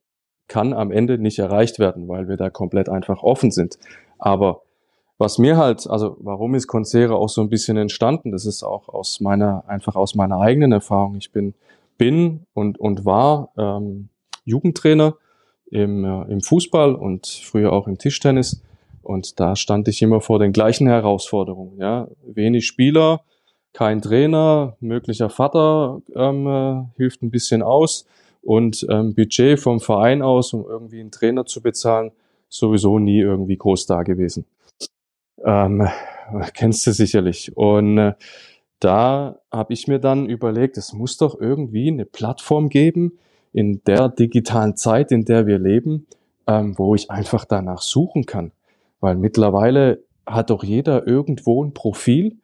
kann 0.48 0.72
am 0.72 0.92
Ende 0.92 1.18
nicht 1.18 1.38
erreicht 1.38 1.78
werden, 1.78 2.08
weil 2.08 2.28
wir 2.28 2.36
da 2.36 2.50
komplett 2.50 2.88
einfach 2.88 3.22
offen 3.22 3.50
sind. 3.50 3.78
Aber 4.18 4.62
was 5.18 5.38
mir 5.38 5.56
halt, 5.56 5.88
also 5.88 6.16
warum 6.20 6.54
ist 6.54 6.66
Concera 6.66 7.14
auch 7.14 7.28
so 7.28 7.40
ein 7.40 7.48
bisschen 7.48 7.76
entstanden? 7.76 8.32
Das 8.32 8.44
ist 8.44 8.62
auch 8.62 8.88
aus 8.88 9.20
meiner, 9.20 9.64
einfach 9.66 9.96
aus 9.96 10.14
meiner 10.14 10.40
eigenen 10.40 10.72
Erfahrung. 10.72 11.16
Ich 11.16 11.32
bin, 11.32 11.54
bin 11.96 12.46
und, 12.54 12.78
und 12.78 13.04
war 13.04 13.50
ähm, 13.56 14.08
Jugendtrainer 14.44 15.14
im, 15.70 16.04
äh, 16.04 16.22
im 16.30 16.40
Fußball 16.42 16.94
und 16.94 17.26
früher 17.26 17.72
auch 17.72 17.88
im 17.88 17.98
Tischtennis. 17.98 18.62
Und 19.02 19.40
da 19.40 19.56
stand 19.56 19.88
ich 19.88 20.02
immer 20.02 20.20
vor 20.20 20.38
den 20.38 20.52
gleichen 20.52 20.86
Herausforderungen. 20.86 21.78
Ja, 21.78 22.08
wenig 22.26 22.66
Spieler, 22.66 23.22
kein 23.72 24.02
Trainer, 24.02 24.76
möglicher 24.80 25.30
Vater 25.30 26.02
ähm, 26.14 26.46
äh, 26.46 26.84
hilft 26.96 27.22
ein 27.22 27.30
bisschen 27.30 27.62
aus 27.62 28.06
und 28.46 28.86
ähm, 28.88 29.14
Budget 29.14 29.58
vom 29.58 29.80
Verein 29.80 30.22
aus, 30.22 30.52
um 30.52 30.64
irgendwie 30.66 31.00
einen 31.00 31.10
Trainer 31.10 31.46
zu 31.46 31.60
bezahlen, 31.60 32.12
sowieso 32.48 32.98
nie 32.98 33.18
irgendwie 33.18 33.56
groß 33.56 33.86
da 33.86 34.02
gewesen. 34.02 34.46
Ähm, 35.44 35.88
kennst 36.54 36.86
du 36.86 36.92
sicherlich. 36.92 37.56
Und 37.56 37.98
äh, 37.98 38.14
da 38.78 39.40
habe 39.50 39.72
ich 39.72 39.88
mir 39.88 39.98
dann 39.98 40.28
überlegt, 40.28 40.76
es 40.76 40.92
muss 40.92 41.16
doch 41.16 41.38
irgendwie 41.40 41.88
eine 41.88 42.04
Plattform 42.04 42.68
geben 42.68 43.18
in 43.52 43.82
der 43.84 44.08
digitalen 44.08 44.76
Zeit, 44.76 45.12
in 45.12 45.24
der 45.24 45.46
wir 45.46 45.58
leben, 45.58 46.06
ähm, 46.46 46.78
wo 46.78 46.94
ich 46.94 47.10
einfach 47.10 47.44
danach 47.44 47.82
suchen 47.82 48.26
kann. 48.26 48.52
Weil 49.00 49.16
mittlerweile 49.16 50.02
hat 50.26 50.50
doch 50.50 50.62
jeder 50.62 51.06
irgendwo 51.06 51.64
ein 51.64 51.74
Profil 51.74 52.36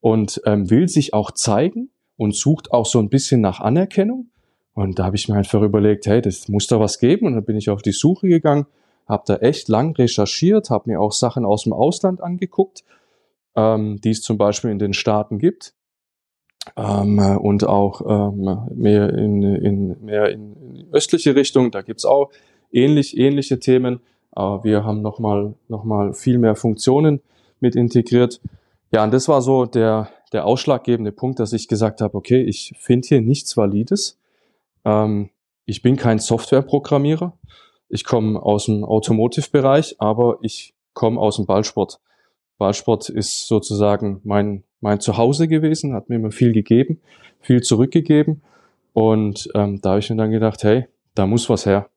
und 0.00 0.40
ähm, 0.44 0.70
will 0.70 0.88
sich 0.88 1.14
auch 1.14 1.30
zeigen 1.30 1.90
und 2.16 2.34
sucht 2.34 2.72
auch 2.72 2.86
so 2.86 2.98
ein 2.98 3.08
bisschen 3.08 3.40
nach 3.40 3.60
Anerkennung. 3.60 4.28
Und 4.76 5.00
da 5.00 5.06
habe 5.06 5.16
ich 5.16 5.28
mir 5.28 5.34
einfach 5.34 5.62
überlegt, 5.62 6.06
hey, 6.06 6.22
das 6.22 6.48
muss 6.48 6.68
da 6.68 6.78
was 6.78 7.00
geben. 7.00 7.26
Und 7.26 7.34
dann 7.34 7.44
bin 7.44 7.56
ich 7.56 7.68
auf 7.70 7.82
die 7.82 7.92
Suche 7.92 8.28
gegangen 8.28 8.66
habe 9.06 9.22
da 9.26 9.36
echt 9.36 9.68
lang 9.68 9.96
recherchiert, 9.96 10.70
habe 10.70 10.90
mir 10.90 11.00
auch 11.00 11.12
Sachen 11.12 11.44
aus 11.44 11.64
dem 11.64 11.72
Ausland 11.72 12.20
angeguckt, 12.20 12.84
ähm, 13.54 14.00
die 14.02 14.10
es 14.10 14.22
zum 14.22 14.36
Beispiel 14.36 14.70
in 14.70 14.78
den 14.78 14.94
Staaten 14.94 15.38
gibt 15.38 15.74
ähm, 16.76 17.18
und 17.18 17.64
auch 17.64 18.32
ähm, 18.32 18.58
mehr, 18.74 19.12
in, 19.14 19.42
in, 19.42 20.04
mehr 20.04 20.30
in, 20.30 20.88
östliche 20.92 21.34
Richtung. 21.34 21.70
Da 21.70 21.82
gibt's 21.82 22.04
auch 22.04 22.30
ähnlich, 22.72 23.16
ähnliche 23.16 23.60
Themen, 23.60 24.00
aber 24.32 24.64
wir 24.64 24.84
haben 24.84 25.02
nochmal 25.02 25.54
noch 25.68 25.84
mal 25.84 26.12
viel 26.12 26.38
mehr 26.38 26.56
Funktionen 26.56 27.20
mit 27.60 27.76
integriert. 27.76 28.40
Ja, 28.92 29.04
und 29.04 29.14
das 29.14 29.28
war 29.28 29.40
so 29.40 29.66
der, 29.66 30.08
der 30.32 30.46
ausschlaggebende 30.46 31.12
Punkt, 31.12 31.38
dass 31.38 31.52
ich 31.52 31.68
gesagt 31.68 32.00
habe, 32.00 32.16
okay, 32.16 32.42
ich 32.42 32.74
finde 32.78 33.06
hier 33.08 33.20
nichts 33.20 33.56
Valides. 33.56 34.18
Ähm, 34.86 35.28
ich 35.66 35.82
bin 35.82 35.96
kein 35.96 36.18
Softwareprogrammierer. 36.18 37.36
Ich 37.88 38.04
komme 38.04 38.40
aus 38.40 38.66
dem 38.66 38.84
Automotive-Bereich, 38.84 39.96
aber 39.98 40.38
ich 40.40 40.74
komme 40.94 41.20
aus 41.20 41.36
dem 41.36 41.46
Ballsport. 41.46 42.00
Ballsport 42.56 43.10
ist 43.10 43.48
sozusagen 43.48 44.20
mein, 44.24 44.64
mein 44.80 45.00
Zuhause 45.00 45.48
gewesen, 45.48 45.92
hat 45.92 46.08
mir 46.08 46.16
immer 46.16 46.30
viel 46.30 46.52
gegeben, 46.52 47.00
viel 47.40 47.62
zurückgegeben. 47.62 48.42
Und 48.92 49.50
ähm, 49.54 49.80
da 49.82 49.90
habe 49.90 49.98
ich 49.98 50.08
mir 50.08 50.16
dann 50.16 50.30
gedacht, 50.30 50.62
hey, 50.64 50.86
da 51.14 51.26
muss 51.26 51.50
was 51.50 51.66
her. 51.66 51.90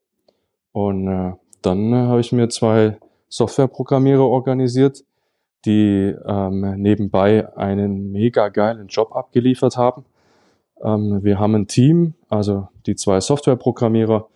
Und 0.74 1.08
äh, 1.08 1.34
dann 1.62 1.94
äh, 1.94 1.96
habe 1.96 2.20
ich 2.20 2.32
mir 2.32 2.50
zwei 2.50 2.98
Softwareprogrammierer 3.30 4.28
organisiert, 4.28 5.04
die 5.66 6.14
ähm, 6.26 6.76
nebenbei 6.78 7.56
einen 7.56 8.12
mega 8.12 8.50
geilen 8.50 8.88
Job 8.88 9.16
abgeliefert 9.16 9.78
haben. 9.78 10.06
Ähm, 10.84 11.24
wir 11.24 11.40
haben 11.40 11.56
ein 11.56 11.68
Team, 11.68 12.16
also 12.30 12.68
die 12.90 12.96
zwei 12.96 13.20
Softwareprogrammierer, 13.20 14.28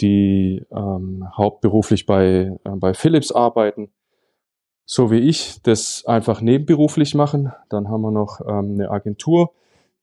die 0.00 0.66
ähm, 0.72 1.24
hauptberuflich 1.36 2.04
bei, 2.06 2.58
äh, 2.64 2.70
bei 2.76 2.94
Philips 2.94 3.30
arbeiten, 3.30 3.90
so 4.84 5.10
wie 5.10 5.20
ich, 5.20 5.62
das 5.62 6.04
einfach 6.06 6.40
nebenberuflich 6.40 7.14
machen. 7.14 7.52
Dann 7.68 7.88
haben 7.88 8.02
wir 8.02 8.10
noch 8.10 8.40
ähm, 8.40 8.72
eine 8.72 8.90
Agentur, 8.90 9.52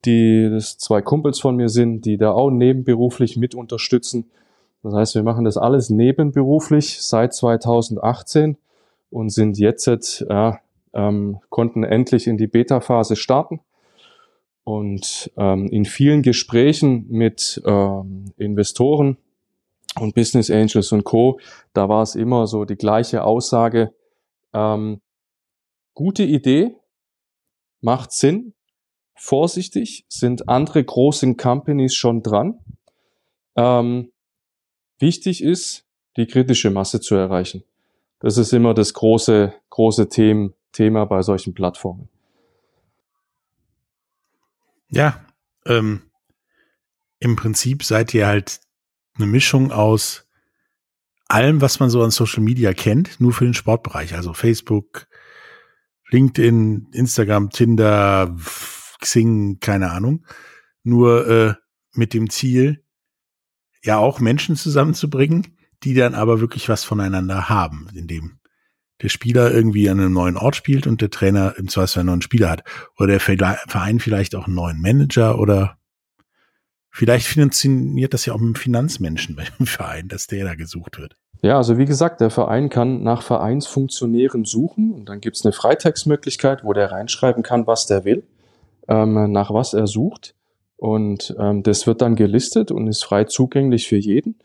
die 0.05 0.49
das 0.49 0.77
zwei 0.77 1.01
Kumpels 1.01 1.39
von 1.39 1.57
mir 1.57 1.67
sind, 1.67 2.05
die 2.05 2.17
da 2.17 2.31
auch 2.31 2.49
nebenberuflich 2.49 3.35
mit 3.35 3.53
unterstützen. 3.53 4.31
Das 4.81 4.93
heißt, 4.93 5.15
wir 5.15 5.23
machen 5.23 5.43
das 5.43 5.57
alles 5.57 5.89
nebenberuflich 5.89 7.01
seit 7.01 7.33
2018 7.33 8.57
und 9.11 9.29
sind 9.29 9.57
jetzt, 9.57 9.87
äh, 9.87 10.53
ähm, 10.93 11.39
konnten 11.49 11.83
endlich 11.83 12.27
in 12.27 12.37
die 12.37 12.47
Beta-Phase 12.47 13.17
starten. 13.17 13.59
Und 14.63 15.31
ähm, 15.37 15.67
in 15.67 15.85
vielen 15.85 16.21
Gesprächen 16.21 17.07
mit 17.09 17.61
ähm, 17.65 18.25
Investoren 18.37 19.17
und 19.99 20.13
Business 20.13 20.51
Angels 20.51 20.91
und 20.91 21.03
Co., 21.03 21.39
da 21.73 21.89
war 21.89 22.03
es 22.03 22.15
immer 22.15 22.45
so 22.45 22.65
die 22.65 22.75
gleiche 22.75 23.23
Aussage, 23.23 23.93
ähm, 24.53 25.01
gute 25.93 26.23
Idee, 26.23 26.75
macht 27.81 28.11
Sinn, 28.11 28.53
vorsichtig, 29.15 30.05
sind 30.07 30.47
andere 30.47 30.83
große 30.83 31.35
Companies 31.35 31.95
schon 31.95 32.21
dran. 32.23 32.59
Ähm, 33.55 34.11
wichtig 34.99 35.43
ist, 35.43 35.85
die 36.17 36.27
kritische 36.27 36.69
Masse 36.69 37.01
zu 37.01 37.15
erreichen. 37.15 37.63
Das 38.19 38.37
ist 38.37 38.53
immer 38.53 38.73
das 38.73 38.93
große, 38.93 39.53
große 39.69 40.09
Thema 40.09 41.05
bei 41.05 41.21
solchen 41.21 41.53
Plattformen. 41.53 42.09
Ja, 44.89 45.25
ähm, 45.65 46.01
im 47.19 47.36
Prinzip 47.36 47.84
seid 47.84 48.13
ihr 48.13 48.27
halt 48.27 48.62
eine 49.15 49.27
Mischung 49.27 49.72
aus 49.72 50.27
allem, 51.27 51.62
was 51.62 51.79
man 51.79 51.89
so 51.89 52.01
an 52.03 52.12
Social 52.12 52.41
Media 52.41 52.74
kennt, 52.74 53.19
nur 53.19 53.34
für 53.34 53.46
den 53.46 53.53
Sportbereich. 53.53 54.15
Also 54.15 54.34
Facebook, 54.34 55.08
LinkedIn, 56.10 56.88
Instagram, 56.91 57.51
Tinder, 57.51 58.36
Xing, 59.00 59.60
keine 59.60 59.91
Ahnung. 59.91 60.25
Nur 60.84 61.27
äh, 61.27 61.53
mit 61.93 62.13
dem 62.13 62.29
Ziel, 62.29 62.84
ja 63.84 63.98
auch 63.98 64.19
Menschen 64.19 64.55
zusammenzubringen, 64.55 65.55
die 65.84 65.93
dann 65.93 66.15
aber 66.15 66.39
wirklich 66.39 66.67
was 66.67 66.84
voneinander 66.84 67.48
haben, 67.50 67.88
indem 67.93 68.38
der 69.01 69.09
Spieler 69.09 69.51
irgendwie 69.51 69.89
an 69.89 69.99
einem 69.99 70.13
neuen 70.13 70.37
Ort 70.37 70.55
spielt 70.55 70.87
und 70.87 71.01
der 71.01 71.09
Trainer 71.09 71.55
im 71.57 71.67
Zweifel 71.67 71.99
einen 71.99 72.07
neuen 72.07 72.21
Spieler 72.21 72.49
hat. 72.49 72.63
Oder 72.97 73.07
der 73.07 73.19
Verein 73.19 73.99
vielleicht 73.99 74.35
auch 74.35 74.45
einen 74.45 74.55
neuen 74.55 74.81
Manager 74.81 75.39
oder 75.39 75.79
Vielleicht 76.91 77.27
finanziert 77.27 78.13
das 78.13 78.25
ja 78.25 78.33
auch 78.33 78.39
mit 78.39 78.47
einem 78.47 78.55
Finanzmenschen 78.55 79.35
beim 79.35 79.67
Verein, 79.67 80.07
dass 80.07 80.27
der 80.27 80.45
da 80.45 80.55
gesucht 80.55 80.99
wird. 80.99 81.15
Ja, 81.41 81.55
also 81.55 81.77
wie 81.77 81.85
gesagt, 81.85 82.19
der 82.19 82.29
Verein 82.29 82.69
kann 82.69 83.03
nach 83.03 83.21
Vereinsfunktionären 83.21 84.43
suchen 84.43 84.91
und 84.91 85.07
dann 85.07 85.21
gibt 85.21 85.37
es 85.37 85.45
eine 85.45 85.53
Freitextmöglichkeit, 85.53 86.65
wo 86.65 86.73
der 86.73 86.91
reinschreiben 86.91 87.43
kann, 87.43 87.65
was 87.67 87.85
der 87.85 88.03
will, 88.03 88.23
ähm, 88.89 89.31
nach 89.31 89.53
was 89.53 89.73
er 89.73 89.87
sucht. 89.87 90.35
Und 90.75 91.35
ähm, 91.39 91.63
das 91.63 91.87
wird 91.87 92.01
dann 92.01 92.15
gelistet 92.15 92.71
und 92.71 92.87
ist 92.87 93.03
frei 93.03 93.25
zugänglich 93.25 93.87
für 93.87 93.97
jeden. 93.97 94.35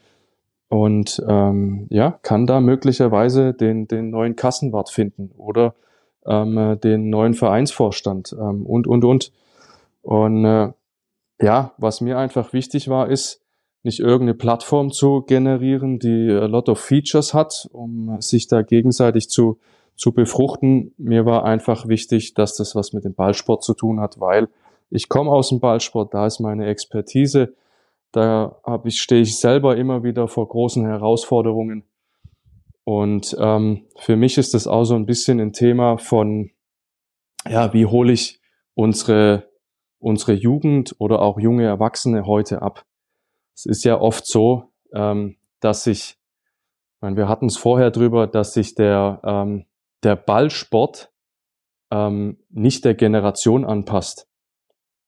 Und 0.74 1.22
ähm, 1.28 1.86
ja, 1.88 2.18
kann 2.22 2.48
da 2.48 2.60
möglicherweise 2.60 3.54
den, 3.54 3.86
den 3.86 4.10
neuen 4.10 4.34
Kassenwart 4.34 4.90
finden 4.90 5.30
oder 5.36 5.76
ähm, 6.26 6.80
den 6.82 7.10
neuen 7.10 7.34
Vereinsvorstand 7.34 8.34
ähm, 8.36 8.66
und, 8.66 8.88
und, 8.88 9.04
und. 9.04 9.32
Und 10.02 10.44
äh, 10.44 10.72
ja, 11.40 11.74
was 11.78 12.00
mir 12.00 12.18
einfach 12.18 12.52
wichtig 12.52 12.88
war, 12.88 13.08
ist, 13.08 13.40
nicht 13.84 14.00
irgendeine 14.00 14.34
Plattform 14.34 14.90
zu 14.90 15.22
generieren, 15.22 16.00
die 16.00 16.28
a 16.32 16.46
lot 16.46 16.68
of 16.68 16.80
Features 16.80 17.34
hat, 17.34 17.68
um 17.72 18.20
sich 18.20 18.48
da 18.48 18.62
gegenseitig 18.62 19.28
zu, 19.28 19.60
zu 19.94 20.10
befruchten. 20.10 20.92
Mir 20.98 21.24
war 21.24 21.44
einfach 21.44 21.86
wichtig, 21.86 22.34
dass 22.34 22.56
das 22.56 22.74
was 22.74 22.92
mit 22.92 23.04
dem 23.04 23.14
Ballsport 23.14 23.62
zu 23.62 23.74
tun 23.74 24.00
hat, 24.00 24.18
weil 24.18 24.48
ich 24.90 25.08
komme 25.08 25.30
aus 25.30 25.50
dem 25.50 25.60
Ballsport, 25.60 26.14
da 26.14 26.26
ist 26.26 26.40
meine 26.40 26.66
Expertise, 26.66 27.54
Da 28.14 28.60
hab 28.62 28.86
ich, 28.86 29.02
stehe 29.02 29.22
ich 29.22 29.40
selber 29.40 29.76
immer 29.76 30.04
wieder 30.04 30.28
vor 30.28 30.46
großen 30.46 30.86
Herausforderungen. 30.86 31.82
Und 32.84 33.36
ähm, 33.40 33.88
für 33.98 34.14
mich 34.14 34.38
ist 34.38 34.54
das 34.54 34.68
auch 34.68 34.84
so 34.84 34.94
ein 34.94 35.04
bisschen 35.04 35.40
ein 35.40 35.52
Thema 35.52 35.98
von, 35.98 36.52
ja, 37.48 37.72
wie 37.72 37.86
hole 37.86 38.12
ich 38.12 38.40
unsere, 38.74 39.50
unsere 39.98 40.34
Jugend 40.34 40.94
oder 41.00 41.22
auch 41.22 41.40
junge 41.40 41.64
Erwachsene 41.64 42.24
heute 42.24 42.62
ab? 42.62 42.84
Es 43.52 43.66
ist 43.66 43.84
ja 43.84 44.00
oft 44.00 44.28
so, 44.28 44.70
ähm, 44.94 45.36
dass 45.58 45.82
sich, 45.82 46.10
ich 46.10 47.00
meine, 47.00 47.16
wir 47.16 47.28
hatten 47.28 47.46
es 47.46 47.56
vorher 47.56 47.90
drüber, 47.90 48.28
dass 48.28 48.54
sich 48.54 48.76
der, 48.76 49.22
ähm, 49.24 49.64
der 50.04 50.14
Ballsport 50.14 51.10
ähm, 51.90 52.38
nicht 52.48 52.84
der 52.84 52.94
Generation 52.94 53.64
anpasst. 53.64 54.28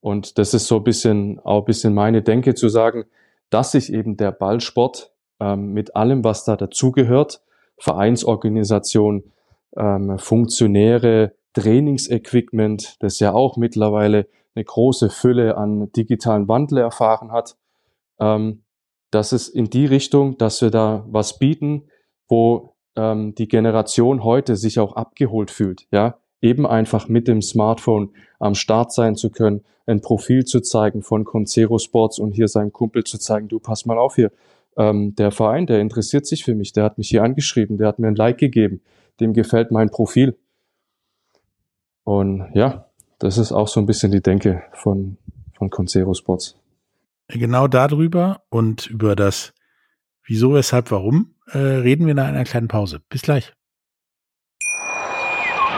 Und 0.06 0.38
das 0.38 0.54
ist 0.54 0.68
so 0.68 0.76
ein 0.76 0.84
bisschen, 0.84 1.40
auch 1.40 1.62
ein 1.62 1.64
bisschen 1.64 1.92
meine 1.92 2.22
Denke 2.22 2.54
zu 2.54 2.68
sagen, 2.68 3.06
dass 3.50 3.72
sich 3.72 3.92
eben 3.92 4.16
der 4.16 4.30
Ballsport 4.30 5.12
ähm, 5.40 5.72
mit 5.72 5.96
allem, 5.96 6.22
was 6.22 6.44
da 6.44 6.54
dazugehört, 6.54 7.42
Vereinsorganisation, 7.76 9.24
ähm, 9.76 10.16
Funktionäre, 10.20 11.32
Trainingsequipment, 11.54 13.02
das 13.02 13.18
ja 13.18 13.32
auch 13.32 13.56
mittlerweile 13.56 14.28
eine 14.54 14.64
große 14.64 15.10
Fülle 15.10 15.56
an 15.56 15.90
digitalen 15.90 16.46
Wandel 16.46 16.78
erfahren 16.78 17.32
hat, 17.32 17.56
ähm, 18.20 18.62
dass 19.10 19.32
es 19.32 19.48
in 19.48 19.70
die 19.70 19.86
Richtung, 19.86 20.38
dass 20.38 20.62
wir 20.62 20.70
da 20.70 21.04
was 21.08 21.40
bieten, 21.40 21.88
wo 22.28 22.76
ähm, 22.94 23.34
die 23.34 23.48
Generation 23.48 24.22
heute 24.22 24.54
sich 24.54 24.78
auch 24.78 24.94
abgeholt 24.94 25.50
fühlt, 25.50 25.88
ja, 25.90 26.16
eben 26.46 26.66
einfach 26.66 27.08
mit 27.08 27.28
dem 27.28 27.42
Smartphone 27.42 28.10
am 28.38 28.54
Start 28.54 28.92
sein 28.92 29.16
zu 29.16 29.30
können, 29.30 29.64
ein 29.86 30.00
Profil 30.00 30.44
zu 30.44 30.60
zeigen 30.60 31.02
von 31.02 31.24
Concero 31.24 31.78
Sports 31.78 32.18
und 32.18 32.32
hier 32.32 32.48
seinem 32.48 32.72
Kumpel 32.72 33.04
zu 33.04 33.18
zeigen, 33.18 33.48
du 33.48 33.58
pass 33.58 33.86
mal 33.86 33.98
auf 33.98 34.16
hier, 34.16 34.32
ähm, 34.76 35.14
der 35.14 35.30
Verein, 35.30 35.66
der 35.66 35.80
interessiert 35.80 36.26
sich 36.26 36.44
für 36.44 36.54
mich, 36.54 36.72
der 36.72 36.84
hat 36.84 36.98
mich 36.98 37.08
hier 37.08 37.22
angeschrieben, 37.22 37.78
der 37.78 37.88
hat 37.88 37.98
mir 37.98 38.08
ein 38.08 38.16
Like 38.16 38.38
gegeben, 38.38 38.80
dem 39.20 39.32
gefällt 39.32 39.70
mein 39.70 39.90
Profil. 39.90 40.36
Und 42.04 42.48
ja, 42.54 42.86
das 43.18 43.38
ist 43.38 43.52
auch 43.52 43.68
so 43.68 43.80
ein 43.80 43.86
bisschen 43.86 44.12
die 44.12 44.22
Denke 44.22 44.62
von, 44.72 45.16
von 45.54 45.70
Concero 45.70 46.14
Sports. 46.14 46.56
Genau 47.28 47.66
darüber 47.66 48.42
und 48.50 48.86
über 48.86 49.16
das 49.16 49.52
Wieso, 50.26 50.54
weshalb, 50.54 50.90
warum 50.90 51.36
äh, 51.52 51.58
reden 51.58 52.06
wir 52.06 52.14
nach 52.14 52.26
einer 52.26 52.42
kleinen 52.42 52.66
Pause. 52.66 53.00
Bis 53.08 53.22
gleich. 53.22 53.52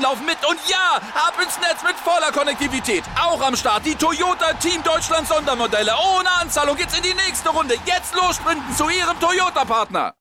laufen 0.00 0.26
mit. 0.26 0.38
Und 0.48 0.58
ja, 0.68 1.00
ab 1.14 1.34
ins 1.42 1.58
Netz 1.60 1.82
mit 1.84 1.96
voller 1.96 2.32
Konnektivität. 2.32 3.04
Auch 3.20 3.40
am 3.42 3.56
Start 3.56 3.84
die 3.84 3.94
Toyota 3.94 4.52
Team 4.54 4.82
Deutschland 4.82 5.26
Sondermodelle. 5.28 5.92
Ohne 5.92 6.30
Anzahlung 6.40 6.76
geht's 6.76 6.96
in 6.96 7.02
die 7.02 7.14
nächste 7.14 7.50
Runde. 7.50 7.74
Jetzt 7.84 8.14
los 8.14 8.36
sprinten 8.36 8.74
zu 8.74 8.88
Ihrem 8.88 9.18
Toyota-Partner. 9.20 10.14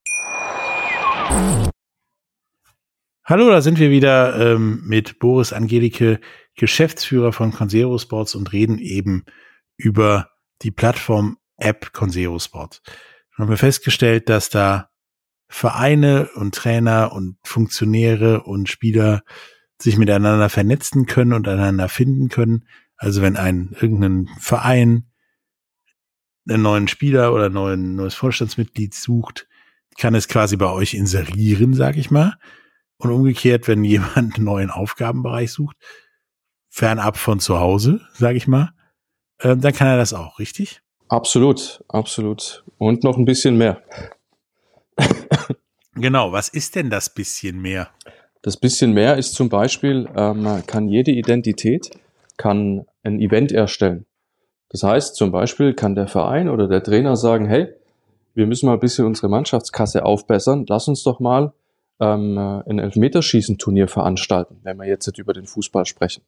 Hallo, 3.25 3.49
da 3.49 3.61
sind 3.61 3.79
wir 3.79 3.91
wieder 3.91 4.35
ähm, 4.39 4.81
mit 4.85 5.19
Boris 5.19 5.53
Angelike, 5.53 6.19
Geschäftsführer 6.55 7.31
von 7.31 7.53
Consero 7.53 7.97
Sports 7.99 8.35
und 8.35 8.51
reden 8.51 8.79
eben 8.79 9.23
über 9.77 10.31
die 10.63 10.71
Plattform 10.71 11.37
App 11.57 11.93
Consero 11.93 12.39
Sport. 12.39 12.81
Wir 13.37 13.45
haben 13.45 13.55
festgestellt, 13.55 14.29
dass 14.29 14.49
da 14.49 14.89
Vereine 15.49 16.29
und 16.35 16.53
Trainer 16.53 17.11
und 17.11 17.37
Funktionäre 17.43 18.43
und 18.43 18.69
Spieler 18.69 19.23
sich 19.81 19.97
miteinander 19.97 20.49
vernetzen 20.49 21.07
können 21.07 21.33
und 21.33 21.47
einander 21.47 21.89
finden 21.89 22.29
können. 22.29 22.67
Also 22.95 23.21
wenn 23.21 23.35
ein 23.35 23.75
irgendein 23.79 24.29
Verein 24.39 25.09
einen 26.47 26.61
neuen 26.63 26.87
Spieler 26.87 27.33
oder 27.33 27.47
ein 27.47 27.95
neues 27.95 28.15
Vorstandsmitglied 28.15 28.93
sucht, 28.93 29.47
kann 29.97 30.15
es 30.15 30.27
quasi 30.27 30.55
bei 30.55 30.69
euch 30.69 30.93
inserieren, 30.93 31.73
sag 31.73 31.97
ich 31.97 32.11
mal. 32.11 32.35
Und 32.97 33.11
umgekehrt, 33.11 33.67
wenn 33.67 33.83
jemand 33.83 34.35
einen 34.35 34.45
neuen 34.45 34.69
Aufgabenbereich 34.69 35.51
sucht, 35.51 35.77
fernab 36.69 37.17
von 37.17 37.39
zu 37.39 37.59
Hause, 37.59 38.01
sag 38.13 38.35
ich 38.35 38.47
mal, 38.47 38.71
äh, 39.39 39.57
dann 39.57 39.73
kann 39.73 39.87
er 39.87 39.97
das 39.97 40.13
auch, 40.13 40.37
richtig? 40.39 40.81
Absolut, 41.07 41.83
absolut. 41.87 42.63
Und 42.77 43.03
noch 43.03 43.17
ein 43.17 43.25
bisschen 43.25 43.57
mehr. 43.57 43.81
genau, 45.95 46.31
was 46.31 46.49
ist 46.49 46.75
denn 46.75 46.89
das 46.89 47.13
bisschen 47.13 47.61
mehr? 47.61 47.89
Das 48.41 48.57
bisschen 48.57 48.93
mehr 48.93 49.17
ist 49.17 49.33
zum 49.33 49.49
Beispiel, 49.49 50.07
ähm, 50.15 50.63
kann 50.65 50.87
jede 50.87 51.11
Identität 51.11 51.91
kann 52.39 52.85
ein 53.03 53.19
Event 53.19 53.51
erstellen. 53.51 54.05
Das 54.69 54.83
heißt, 54.83 55.15
zum 55.15 55.31
Beispiel 55.31 55.73
kann 55.73 55.93
der 55.93 56.07
Verein 56.07 56.49
oder 56.49 56.67
der 56.67 56.81
Trainer 56.81 57.15
sagen, 57.15 57.45
hey, 57.45 57.67
wir 58.33 58.47
müssen 58.47 58.67
mal 58.67 58.73
ein 58.73 58.79
bisschen 58.79 59.05
unsere 59.05 59.27
Mannschaftskasse 59.27 60.05
aufbessern. 60.05 60.65
Lass 60.67 60.87
uns 60.87 61.03
doch 61.03 61.19
mal 61.19 61.51
ähm, 61.99 62.37
ein 62.37 62.79
Elfmeterschießen-Turnier 62.79 63.87
veranstalten, 63.87 64.59
wenn 64.63 64.77
wir 64.77 64.87
jetzt 64.87 65.17
über 65.17 65.33
den 65.33 65.45
Fußball 65.45 65.85
sprechen. 65.85 66.23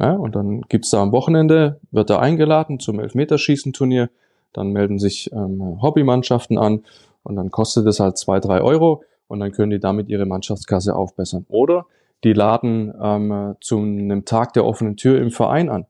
Ja, 0.00 0.12
und 0.12 0.34
dann 0.34 0.62
gibt's 0.62 0.90
da 0.90 1.02
am 1.02 1.12
Wochenende, 1.12 1.80
wird 1.90 2.10
er 2.10 2.20
eingeladen 2.20 2.80
zum 2.80 2.98
Elfmeterschießen-Turnier, 3.00 4.10
dann 4.52 4.72
melden 4.72 4.98
sich 4.98 5.30
ähm, 5.32 5.80
Hobbymannschaften 5.82 6.58
an 6.58 6.84
und 7.28 7.36
dann 7.36 7.50
kostet 7.50 7.86
es 7.86 8.00
halt 8.00 8.18
zwei, 8.18 8.40
drei 8.40 8.60
Euro 8.60 9.02
und 9.28 9.40
dann 9.40 9.52
können 9.52 9.70
die 9.70 9.80
damit 9.80 10.08
ihre 10.08 10.26
Mannschaftskasse 10.26 10.96
aufbessern. 10.96 11.46
Oder 11.48 11.86
die 12.24 12.32
laden 12.32 12.92
ähm, 13.00 13.56
zu 13.60 13.78
einem 13.78 14.24
Tag 14.24 14.52
der 14.54 14.64
offenen 14.64 14.96
Tür 14.96 15.20
im 15.20 15.30
Verein 15.30 15.68
an, 15.68 15.86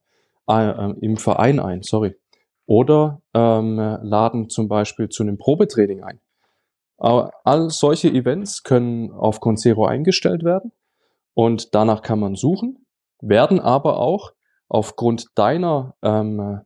äh, 0.48 0.68
äh, 0.68 0.94
im 1.00 1.16
Verein 1.16 1.60
ein, 1.60 1.82
sorry. 1.82 2.16
Oder 2.66 3.22
ähm, 3.32 3.76
laden 3.76 4.50
zum 4.50 4.68
Beispiel 4.68 5.08
zu 5.08 5.22
einem 5.22 5.38
Probetraining 5.38 6.02
ein. 6.02 6.20
Aber 6.98 7.32
all 7.44 7.70
solche 7.70 8.08
Events 8.08 8.62
können 8.62 9.12
auf 9.12 9.40
Concero 9.40 9.86
eingestellt 9.86 10.44
werden 10.44 10.72
und 11.32 11.74
danach 11.74 12.02
kann 12.02 12.18
man 12.18 12.34
suchen 12.34 12.84
werden 13.20 13.60
aber 13.60 13.98
auch 13.98 14.32
aufgrund 14.68 15.26
deiner, 15.34 15.94
ähm, 16.02 16.60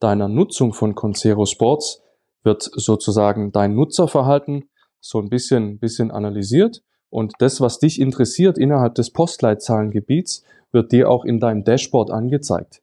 deiner 0.00 0.28
Nutzung 0.28 0.72
von 0.72 0.94
Concero 0.94 1.46
Sports 1.46 2.02
wird 2.46 2.62
sozusagen 2.62 3.52
dein 3.52 3.74
Nutzerverhalten 3.74 4.70
so 5.00 5.18
ein 5.18 5.28
bisschen, 5.28 5.78
bisschen 5.78 6.10
analysiert 6.10 6.82
und 7.10 7.34
das, 7.38 7.60
was 7.60 7.78
dich 7.78 8.00
interessiert 8.00 8.56
innerhalb 8.56 8.94
des 8.94 9.10
Postleitzahlengebiets, 9.10 10.44
wird 10.72 10.92
dir 10.92 11.10
auch 11.10 11.24
in 11.24 11.40
deinem 11.40 11.64
Dashboard 11.64 12.10
angezeigt. 12.10 12.80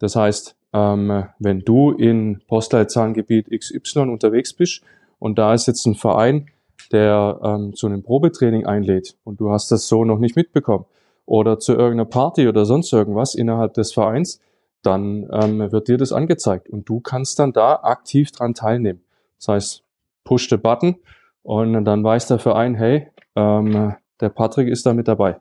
Das 0.00 0.16
heißt, 0.16 0.56
ähm, 0.72 1.26
wenn 1.38 1.60
du 1.60 1.92
in 1.92 2.42
Postleitzahlengebiet 2.48 3.50
XY 3.50 4.00
unterwegs 4.10 4.52
bist 4.52 4.82
und 5.20 5.38
da 5.38 5.54
ist 5.54 5.66
jetzt 5.68 5.86
ein 5.86 5.94
Verein, 5.94 6.48
der 6.92 7.40
ähm, 7.42 7.74
zu 7.74 7.86
einem 7.86 8.02
Probetraining 8.02 8.66
einlädt 8.66 9.16
und 9.24 9.40
du 9.40 9.50
hast 9.50 9.70
das 9.70 9.86
so 9.86 10.04
noch 10.04 10.18
nicht 10.18 10.36
mitbekommen, 10.36 10.84
oder 11.26 11.58
zu 11.58 11.72
irgendeiner 11.72 12.04
Party 12.04 12.48
oder 12.48 12.64
sonst 12.64 12.92
irgendwas 12.92 13.34
innerhalb 13.34 13.74
des 13.74 13.92
Vereins, 13.92 14.40
dann 14.86 15.28
ähm, 15.32 15.72
wird 15.72 15.88
dir 15.88 15.98
das 15.98 16.12
angezeigt 16.12 16.68
und 16.68 16.88
du 16.88 17.00
kannst 17.00 17.38
dann 17.38 17.52
da 17.52 17.80
aktiv 17.82 18.30
dran 18.30 18.54
teilnehmen. 18.54 19.02
Das 19.38 19.48
heißt, 19.48 19.84
push 20.24 20.48
the 20.48 20.56
button 20.56 20.96
und 21.42 21.84
dann 21.84 22.04
weiß 22.04 22.28
der 22.28 22.38
Verein, 22.38 22.74
hey, 22.74 23.08
ähm, 23.34 23.94
der 24.20 24.28
Patrick 24.30 24.68
ist 24.68 24.86
da 24.86 24.94
mit 24.94 25.08
dabei. 25.08 25.40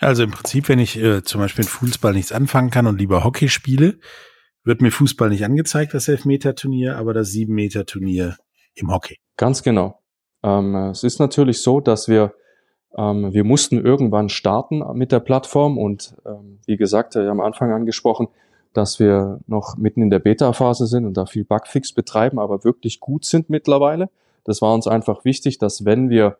Also 0.00 0.22
im 0.22 0.30
Prinzip, 0.30 0.68
wenn 0.68 0.78
ich 0.78 0.96
äh, 0.96 1.22
zum 1.22 1.40
Beispiel 1.40 1.64
mit 1.64 1.70
Fußball 1.70 2.12
nichts 2.12 2.32
anfangen 2.32 2.70
kann 2.70 2.86
und 2.86 2.98
lieber 2.98 3.24
Hockey 3.24 3.48
spiele, 3.48 3.98
wird 4.64 4.80
mir 4.80 4.92
Fußball 4.92 5.28
nicht 5.30 5.44
angezeigt, 5.44 5.94
das 5.94 6.08
Elfmeter-Turnier, 6.08 6.96
aber 6.96 7.14
das 7.14 7.30
Sieben-Meter-Turnier 7.30 8.36
im 8.74 8.92
Hockey. 8.92 9.18
Ganz 9.36 9.62
genau. 9.62 10.00
Ähm, 10.42 10.74
es 10.90 11.02
ist 11.02 11.18
natürlich 11.18 11.62
so, 11.62 11.80
dass 11.80 12.08
wir 12.08 12.34
ähm, 12.96 13.32
wir 13.32 13.44
mussten 13.44 13.84
irgendwann 13.84 14.28
starten 14.28 14.82
mit 14.94 15.12
der 15.12 15.20
Plattform 15.20 15.78
und 15.78 16.16
ähm, 16.26 16.58
wie 16.66 16.76
gesagt, 16.76 17.14
ja 17.14 17.28
am 17.28 17.40
Anfang 17.40 17.72
angesprochen, 17.72 18.28
dass 18.72 18.98
wir 18.98 19.40
noch 19.46 19.76
mitten 19.76 20.02
in 20.02 20.10
der 20.10 20.18
Beta-Phase 20.18 20.86
sind 20.86 21.04
und 21.04 21.16
da 21.16 21.26
viel 21.26 21.44
Bugfix 21.44 21.92
betreiben, 21.92 22.38
aber 22.38 22.64
wirklich 22.64 23.00
gut 23.00 23.24
sind 23.24 23.50
mittlerweile. 23.50 24.08
Das 24.44 24.62
war 24.62 24.74
uns 24.74 24.86
einfach 24.86 25.24
wichtig, 25.24 25.58
dass 25.58 25.84
wenn 25.84 26.10
wir 26.10 26.38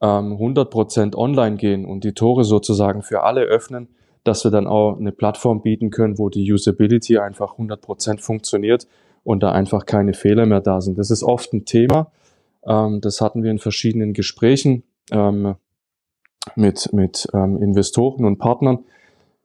ähm, 0.00 0.32
100% 0.32 1.14
online 1.14 1.56
gehen 1.56 1.84
und 1.84 2.04
die 2.04 2.12
Tore 2.12 2.44
sozusagen 2.44 3.02
für 3.02 3.22
alle 3.22 3.42
öffnen, 3.42 3.88
dass 4.24 4.44
wir 4.44 4.50
dann 4.50 4.66
auch 4.66 4.98
eine 4.98 5.12
Plattform 5.12 5.62
bieten 5.62 5.90
können, 5.90 6.18
wo 6.18 6.28
die 6.28 6.50
Usability 6.52 7.18
einfach 7.18 7.58
100% 7.58 8.20
funktioniert 8.20 8.86
und 9.24 9.42
da 9.42 9.52
einfach 9.52 9.86
keine 9.86 10.14
Fehler 10.14 10.46
mehr 10.46 10.60
da 10.60 10.80
sind. 10.80 10.98
Das 10.98 11.10
ist 11.10 11.22
oft 11.22 11.52
ein 11.52 11.64
Thema. 11.64 12.10
Ähm, 12.66 13.00
das 13.00 13.20
hatten 13.20 13.42
wir 13.42 13.50
in 13.50 13.58
verschiedenen 13.58 14.12
Gesprächen 14.12 14.82
ähm, 15.10 15.54
mit, 16.56 16.92
mit 16.92 17.28
ähm, 17.34 17.62
Investoren 17.62 18.24
und 18.24 18.38
Partnern, 18.38 18.84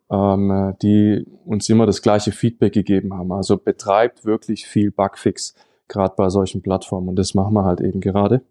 ähm, 0.10 0.76
die 0.82 1.26
uns 1.46 1.70
immer 1.70 1.86
das 1.86 2.02
gleiche 2.02 2.32
Feedback 2.32 2.74
gegeben 2.74 3.14
haben. 3.14 3.32
Also 3.32 3.58
betreibt 3.58 4.26
wirklich 4.26 4.66
viel 4.68 4.92
Bugfix, 4.92 5.56
gerade 5.88 6.14
bei 6.18 6.30
solchen 6.30 6.62
Plattformen. 6.62 7.10
Und 7.10 7.16
das 7.18 7.34
machen 7.34 7.54
wir 7.54 7.64
halt 7.64 7.82
eben 7.82 8.02
gerade. 8.02 8.42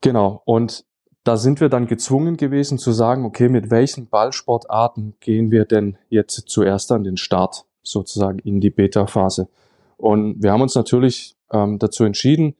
Genau. 0.00 0.42
Und 0.44 0.84
da 1.24 1.36
sind 1.36 1.60
wir 1.60 1.68
dann 1.68 1.86
gezwungen 1.86 2.36
gewesen 2.36 2.78
zu 2.78 2.92
sagen, 2.92 3.24
okay, 3.24 3.48
mit 3.48 3.70
welchen 3.70 4.08
Ballsportarten 4.08 5.14
gehen 5.20 5.50
wir 5.50 5.64
denn 5.64 5.98
jetzt 6.08 6.44
zuerst 6.48 6.90
an 6.92 7.04
den 7.04 7.16
Start, 7.16 7.64
sozusagen 7.82 8.38
in 8.38 8.60
die 8.60 8.70
Beta-Phase. 8.70 9.48
Und 9.96 10.42
wir 10.42 10.52
haben 10.52 10.62
uns 10.62 10.74
natürlich 10.74 11.34
ähm, 11.52 11.78
dazu 11.78 12.04
entschieden, 12.04 12.54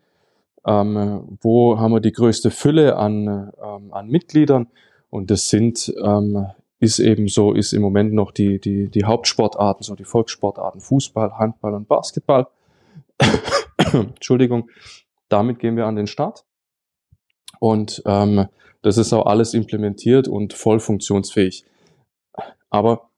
ähm, 0.67 1.39
wo 1.41 1.79
haben 1.79 1.93
wir 1.93 2.01
die 2.01 2.13
größte 2.13 2.51
Fülle 2.51 2.97
an, 2.97 3.53
ähm, 3.63 3.93
an 3.93 4.09
Mitgliedern. 4.09 4.69
Und 5.11 5.31
das 5.31 5.49
sind, 5.49 5.93
ähm, 6.03 6.47
ist 6.81 6.99
eben 6.99 7.29
so, 7.29 7.53
ist 7.53 7.73
im 7.73 7.83
Moment 7.83 8.13
noch 8.13 8.31
die, 8.31 8.61
die, 8.61 8.89
die 8.89 9.05
Hauptsportarten, 9.05 9.83
so 9.83 9.95
die 9.95 10.05
Volkssportarten 10.05 10.81
Fußball, 10.81 11.39
Handball 11.39 11.75
und 11.75 11.89
Basketball. 11.89 12.47
Entschuldigung, 13.93 14.69
damit 15.29 15.59
gehen 15.59 15.77
wir 15.77 15.87
an 15.87 15.97
den 15.97 16.07
Start. 16.07 16.45
Und 17.61 18.03
ähm, 18.07 18.47
das 18.83 18.99
ist 18.99 19.13
auch 19.13 19.27
alles 19.27 19.55
implementiert 19.55 20.29
und 20.29 20.53
voll 20.53 20.81
funktionsfähig. 20.81 21.65
Aber 22.71 23.11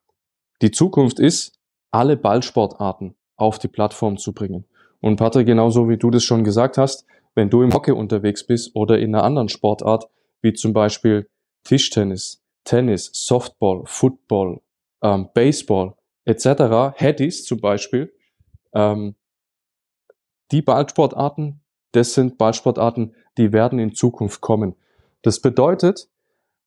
die 0.61 0.71
Zukunft 0.71 1.19
ist, 1.19 1.59
alle 1.91 2.17
Ballsportarten 2.17 3.15
auf 3.35 3.59
die 3.59 3.67
Plattform 3.67 4.17
zu 4.17 4.33
bringen. 4.33 4.65
Und 5.01 5.17
Patrick, 5.17 5.47
genauso 5.47 5.89
wie 5.89 5.97
du 5.97 6.09
das 6.09 6.23
schon 6.23 6.43
gesagt 6.43 6.77
hast, 6.77 7.05
wenn 7.35 7.49
du 7.49 7.63
im 7.63 7.73
Hockey 7.73 7.91
unterwegs 7.91 8.45
bist 8.45 8.75
oder 8.75 8.99
in 8.99 9.15
einer 9.15 9.23
anderen 9.23 9.49
Sportart, 9.49 10.09
wie 10.41 10.53
zum 10.53 10.73
Beispiel 10.73 11.29
Tischtennis, 11.63 12.43
Tennis, 12.63 13.09
Softball, 13.13 13.83
Football, 13.85 14.61
ähm, 15.01 15.29
Baseball 15.33 15.95
etc., 16.25 16.93
Headies 16.95 17.45
zum 17.45 17.59
Beispiel, 17.59 18.13
ähm, 18.73 19.15
die 20.51 20.61
Ballsportarten, 20.61 21.61
das 21.93 22.13
sind 22.13 22.37
Ballsportarten, 22.37 23.15
die 23.37 23.53
werden 23.53 23.79
in 23.79 23.93
Zukunft 23.93 24.41
kommen. 24.41 24.75
Das 25.21 25.39
bedeutet, 25.39 26.09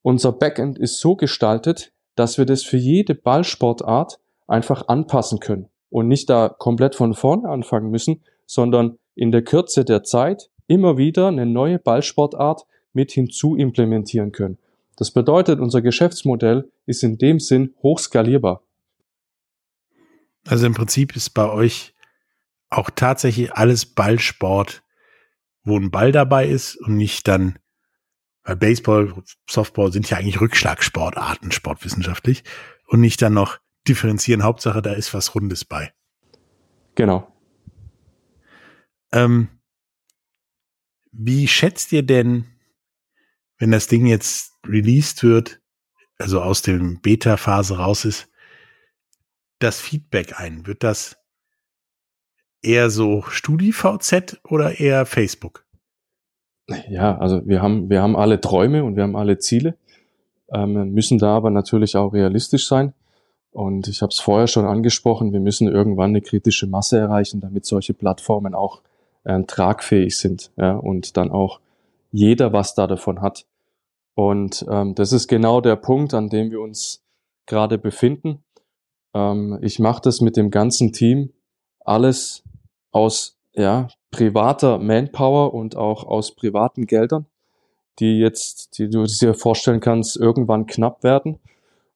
unser 0.03 0.33
Backend 0.33 0.79
ist 0.79 0.99
so 0.99 1.17
gestaltet, 1.17 1.93
dass 2.15 2.39
wir 2.39 2.47
das 2.47 2.63
für 2.63 2.77
jede 2.77 3.15
Ballsportart 3.15 4.21
einfach 4.47 4.89
anpassen 4.89 5.41
können 5.41 5.69
und 5.91 6.09
nicht 6.09 6.31
da 6.31 6.49
komplett 6.49 6.95
von 6.95 7.15
vorne 7.15 7.49
anfangen 7.49 7.91
müssen, 7.91 8.23
sondern 8.47 8.99
in 9.15 9.31
der 9.31 9.43
Kürze 9.43 9.85
der 9.85 10.03
Zeit 10.03 10.51
immer 10.67 10.97
wieder 10.97 11.29
eine 11.29 11.47
neue 11.47 11.79
Ballsportart 11.79 12.67
mit 12.93 13.13
hinzu 13.13 13.57
implementieren 13.57 14.33
können. 14.33 14.59
Das 14.97 15.11
bedeutet, 15.11 15.61
unser 15.61 15.83
Geschäftsmodell 15.83 16.71
ist 16.87 17.03
in 17.03 17.19
dem 17.19 17.41
Sinn 17.41 17.75
hochskalierbar. 17.83 18.63
Also 20.47 20.67
im 20.67 20.75
Prinzip 20.75 21.17
ist 21.17 21.31
bei 21.31 21.49
euch 21.49 21.95
auch 22.71 22.91
tatsächlich 22.91 23.53
alles 23.53 23.87
Ballsport, 23.87 24.83
wo 25.65 25.79
ein 25.79 25.91
Ball 25.91 26.13
dabei 26.13 26.47
ist 26.47 26.77
und 26.77 26.97
nicht 26.97 27.27
dann, 27.27 27.59
weil 28.45 28.57
Baseball, 28.57 29.15
Softball 29.49 29.91
sind 29.91 30.11
ja 30.11 30.19
eigentlich 30.19 30.41
Rückschlagsportarten, 30.41 31.51
sportwissenschaftlich, 31.51 32.45
und 32.87 33.01
nicht 33.01 33.23
dann 33.23 33.33
noch 33.33 33.59
differenzieren. 33.89 34.43
Hauptsache, 34.43 34.83
da 34.83 34.93
ist 34.93 35.15
was 35.15 35.35
Rundes 35.35 35.65
bei. 35.65 35.93
Genau. 36.95 37.27
Ähm, 39.13 39.49
wie 41.17 41.47
schätzt 41.47 41.93
ihr 41.93 42.03
denn, 42.03 42.47
wenn 43.59 43.71
das 43.71 43.87
Ding 43.87 44.07
jetzt 44.07 44.53
released 44.67 45.23
wird, 45.23 45.61
also 46.19 46.41
aus 46.43 46.63
dem 46.63 47.01
Beta-Phase 47.01 47.79
raus 47.79 48.05
ist, 48.05 48.29
das 49.61 49.81
Feedback 49.81 50.39
ein? 50.39 50.67
Wird 50.67 50.83
das 50.83 51.17
eher 52.63 52.91
so 52.91 53.23
StudiVZ 53.23 54.41
oder 54.45 54.81
eher 54.81 55.07
Facebook? 55.07 55.65
Ja, 56.89 57.19
also 57.19 57.47
wir 57.47 57.63
haben, 57.63 57.91
wir 57.91 58.03
haben 58.03 58.17
alle 58.17 58.41
Träume 58.41 58.85
und 58.85 58.97
wir 58.97 59.03
haben 59.03 59.17
alle 59.17 59.39
Ziele, 59.39 59.77
ähm, 60.53 60.93
müssen 60.93 61.19
da 61.19 61.37
aber 61.37 61.51
natürlich 61.51 61.97
auch 61.97 62.13
realistisch 62.13 62.67
sein. 62.67 62.95
Und 63.51 63.87
ich 63.87 64.03
habe 64.03 64.11
es 64.11 64.19
vorher 64.19 64.49
schon 64.49 64.65
angesprochen, 64.65 65.33
wir 65.33 65.41
müssen 65.41 65.69
irgendwann 65.69 66.11
eine 66.11 66.23
kritische 66.23 66.67
Masse 66.67 66.99
erreichen, 66.99 67.41
damit 67.41 67.67
solche 67.67 67.95
Plattformen 67.95 68.55
auch 68.55 68.83
äh, 69.25 69.43
tragfähig 69.45 70.17
sind 70.17 70.53
ja, 70.57 70.77
und 70.77 71.17
dann 71.17 71.31
auch 71.31 71.61
jeder 72.13 72.53
was 72.53 72.75
da 72.75 72.87
davon 72.87 73.21
hat. 73.21 73.47
Und 74.15 74.65
ähm, 74.71 74.95
das 74.95 75.13
ist 75.13 75.27
genau 75.27 75.61
der 75.61 75.77
Punkt, 75.77 76.15
an 76.15 76.29
dem 76.29 76.51
wir 76.51 76.61
uns 76.61 77.03
gerade 77.47 77.79
befinden. 77.79 78.45
Ähm, 79.13 79.59
ich 79.63 79.79
mache 79.81 80.03
das 80.03 80.21
mit 80.21 80.37
dem 80.37 80.51
ganzen 80.51 80.93
Team 80.93 81.33
alles 81.81 82.45
aus 82.93 83.37
ja, 83.55 83.89
privater 84.11 84.79
Manpower 84.79 85.53
und 85.55 85.77
auch 85.77 86.05
aus 86.05 86.35
privaten 86.35 86.87
Geldern, 86.87 87.27
die 87.99 88.19
jetzt, 88.19 88.79
die 88.79 88.89
du 88.89 89.05
dir 89.05 89.35
vorstellen 89.35 89.81
kannst, 89.81 90.17
irgendwann 90.17 90.67
knapp 90.67 91.03
werden. 91.03 91.39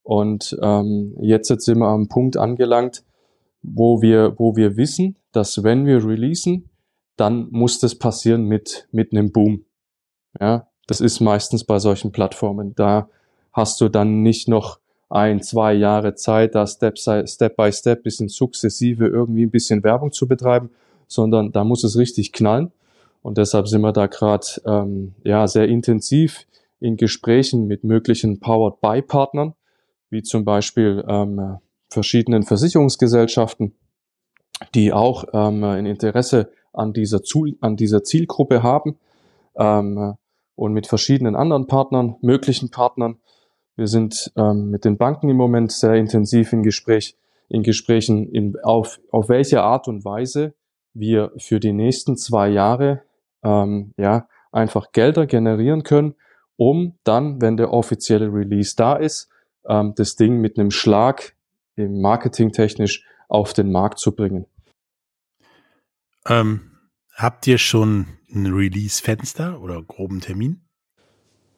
Und 0.03 0.57
ähm, 0.61 1.15
jetzt, 1.21 1.49
jetzt 1.49 1.65
sind 1.65 1.79
wir 1.79 1.87
am 1.87 2.07
Punkt 2.07 2.37
angelangt, 2.37 3.03
wo 3.61 4.01
wir, 4.01 4.37
wo 4.37 4.55
wir 4.55 4.77
wissen, 4.77 5.17
dass 5.31 5.63
wenn 5.63 5.85
wir 5.85 6.05
releasen, 6.05 6.68
dann 7.19 7.47
muss 7.51 7.79
das 7.79 7.95
passieren 7.95 8.43
mit, 8.43 8.87
mit 8.91 9.11
einem 9.11 9.31
Boom. 9.31 9.65
Ja, 10.39 10.67
das 10.87 11.01
ist 11.01 11.19
meistens 11.19 11.63
bei 11.63 11.79
solchen 11.79 12.11
Plattformen. 12.11 12.73
Da 12.75 13.09
hast 13.51 13.81
du 13.81 13.89
dann 13.89 14.21
nicht 14.21 14.47
noch 14.47 14.79
ein, 15.09 15.41
zwei 15.41 15.73
Jahre 15.73 16.15
Zeit, 16.15 16.55
da 16.55 16.67
Step, 16.67 16.97
Step 16.97 17.55
by 17.57 17.71
Step 17.71 18.03
bisschen 18.03 18.29
sukzessive 18.29 19.07
irgendwie 19.07 19.43
ein 19.43 19.51
bisschen 19.51 19.83
Werbung 19.83 20.11
zu 20.11 20.27
betreiben, 20.27 20.69
sondern 21.07 21.51
da 21.51 21.63
muss 21.63 21.83
es 21.83 21.97
richtig 21.97 22.31
knallen. 22.31 22.71
Und 23.21 23.37
deshalb 23.37 23.67
sind 23.67 23.81
wir 23.81 23.91
da 23.91 24.07
gerade 24.07 24.47
ähm, 24.65 25.13
ja, 25.23 25.47
sehr 25.47 25.67
intensiv 25.67 26.45
in 26.79 26.95
Gesprächen 26.95 27.67
mit 27.67 27.83
möglichen 27.83 28.39
Powered-by-Partnern, 28.39 29.55
wie 30.09 30.23
zum 30.23 30.45
Beispiel 30.45 31.03
ähm, 31.07 31.57
verschiedenen 31.89 32.43
Versicherungsgesellschaften, 32.43 33.73
die 34.73 34.93
auch 34.93 35.25
ähm, 35.33 35.63
ein 35.63 35.85
Interesse 35.85 36.51
an 36.73 36.93
dieser, 36.93 37.21
an 37.61 37.75
dieser 37.75 38.03
Zielgruppe 38.03 38.63
haben 38.63 38.97
ähm, 39.55 40.15
und 40.55 40.73
mit 40.73 40.87
verschiedenen 40.87 41.35
anderen 41.35 41.67
Partnern, 41.67 42.15
möglichen 42.21 42.69
Partnern. 42.69 43.17
Wir 43.75 43.87
sind 43.87 44.31
ähm, 44.35 44.69
mit 44.69 44.85
den 44.85 44.97
Banken 44.97 45.29
im 45.29 45.37
Moment 45.37 45.71
sehr 45.71 45.95
intensiv 45.95 46.53
in 46.53 46.63
Gespräch, 46.63 47.15
in 47.47 47.63
Gesprächen, 47.63 48.27
in, 48.29 48.55
auf, 48.63 48.99
auf 49.11 49.29
welche 49.29 49.61
Art 49.61 49.87
und 49.87 50.03
Weise 50.03 50.53
wir 50.93 51.31
für 51.37 51.59
die 51.59 51.73
nächsten 51.73 52.17
zwei 52.17 52.49
Jahre 52.49 53.01
ähm, 53.43 53.93
ja 53.97 54.27
einfach 54.51 54.91
Gelder 54.91 55.27
generieren 55.27 55.83
können, 55.83 56.15
um 56.57 56.95
dann, 57.03 57.41
wenn 57.41 57.57
der 57.57 57.71
offizielle 57.71 58.33
Release 58.33 58.75
da 58.75 58.95
ist, 58.95 59.29
ähm, 59.67 59.93
das 59.95 60.15
Ding 60.15 60.41
mit 60.41 60.59
einem 60.59 60.71
Schlag 60.71 61.35
im 61.75 62.01
Marketing 62.01 62.51
technisch 62.51 63.05
auf 63.27 63.53
den 63.53 63.71
Markt 63.71 63.99
zu 63.99 64.15
bringen. 64.15 64.45
Ähm, 66.27 66.71
habt 67.13 67.47
ihr 67.47 67.57
schon 67.57 68.07
ein 68.33 68.47
Release-Fenster 68.47 69.61
oder 69.61 69.81
groben 69.81 70.21
Termin? 70.21 70.61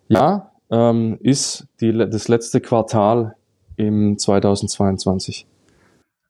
Ja, 0.08 0.52
ähm, 0.70 1.18
ist 1.22 1.68
die, 1.80 1.92
das 1.94 2.28
letzte 2.28 2.62
Quartal 2.62 3.36
im 3.76 4.18
2022. 4.18 5.48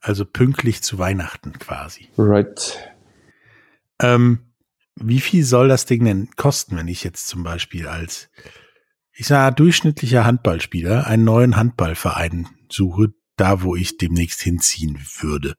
Also 0.02 0.26
pünktlich 0.26 0.82
zu 0.82 0.98
Weihnachten 0.98 1.54
quasi. 1.54 2.10
Right. 2.17 2.80
Ähm, 4.02 4.39
wie 4.96 5.20
viel 5.20 5.44
soll 5.44 5.67
das 5.67 5.86
Ding 5.86 6.04
denn 6.06 6.30
kosten, 6.36 6.76
wenn 6.78 6.88
ich 6.88 7.04
jetzt 7.04 7.28
zum 7.28 7.44
Beispiel 7.44 7.88
als, 7.88 8.30
ich 9.13 9.28
sage, 9.28 9.56
durchschnittlicher 9.56 10.26
Handballspieler 10.26 11.08
einen 11.08 11.24
neuen 11.24 11.56
Handballverein 11.56 12.48
suche, 12.70 13.13
da 13.38 13.62
wo 13.62 13.76
ich 13.76 13.98
demnächst 13.98 14.41
hinziehen 14.41 15.00
würde? 15.20 15.56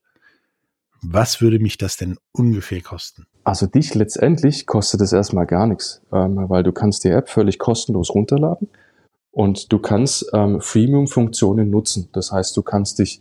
Was 1.05 1.41
würde 1.41 1.59
mich 1.59 1.79
das 1.79 1.97
denn 1.97 2.17
ungefähr 2.33 2.81
kosten? 2.81 3.27
Also 3.43 3.67
dich 3.67 3.95
letztendlich 3.95 4.67
kostet 4.67 5.01
es 5.01 5.13
erstmal 5.13 5.47
gar 5.47 5.67
nichts, 5.67 6.01
ähm, 6.13 6.49
weil 6.49 6.63
du 6.63 6.73
kannst 6.73 7.03
die 7.05 7.09
App 7.09 7.29
völlig 7.29 7.59
kostenlos 7.59 8.11
runterladen 8.15 8.69
und 9.33 9.73
du 9.73 9.81
kannst 9.81 10.31
ähm, 10.33 10.61
Freemium-Funktionen 10.61 11.71
nutzen. 11.71 12.09
Das 12.13 12.31
heißt, 12.31 12.57
du 12.57 12.63
kannst 12.63 13.01
dich 13.01 13.21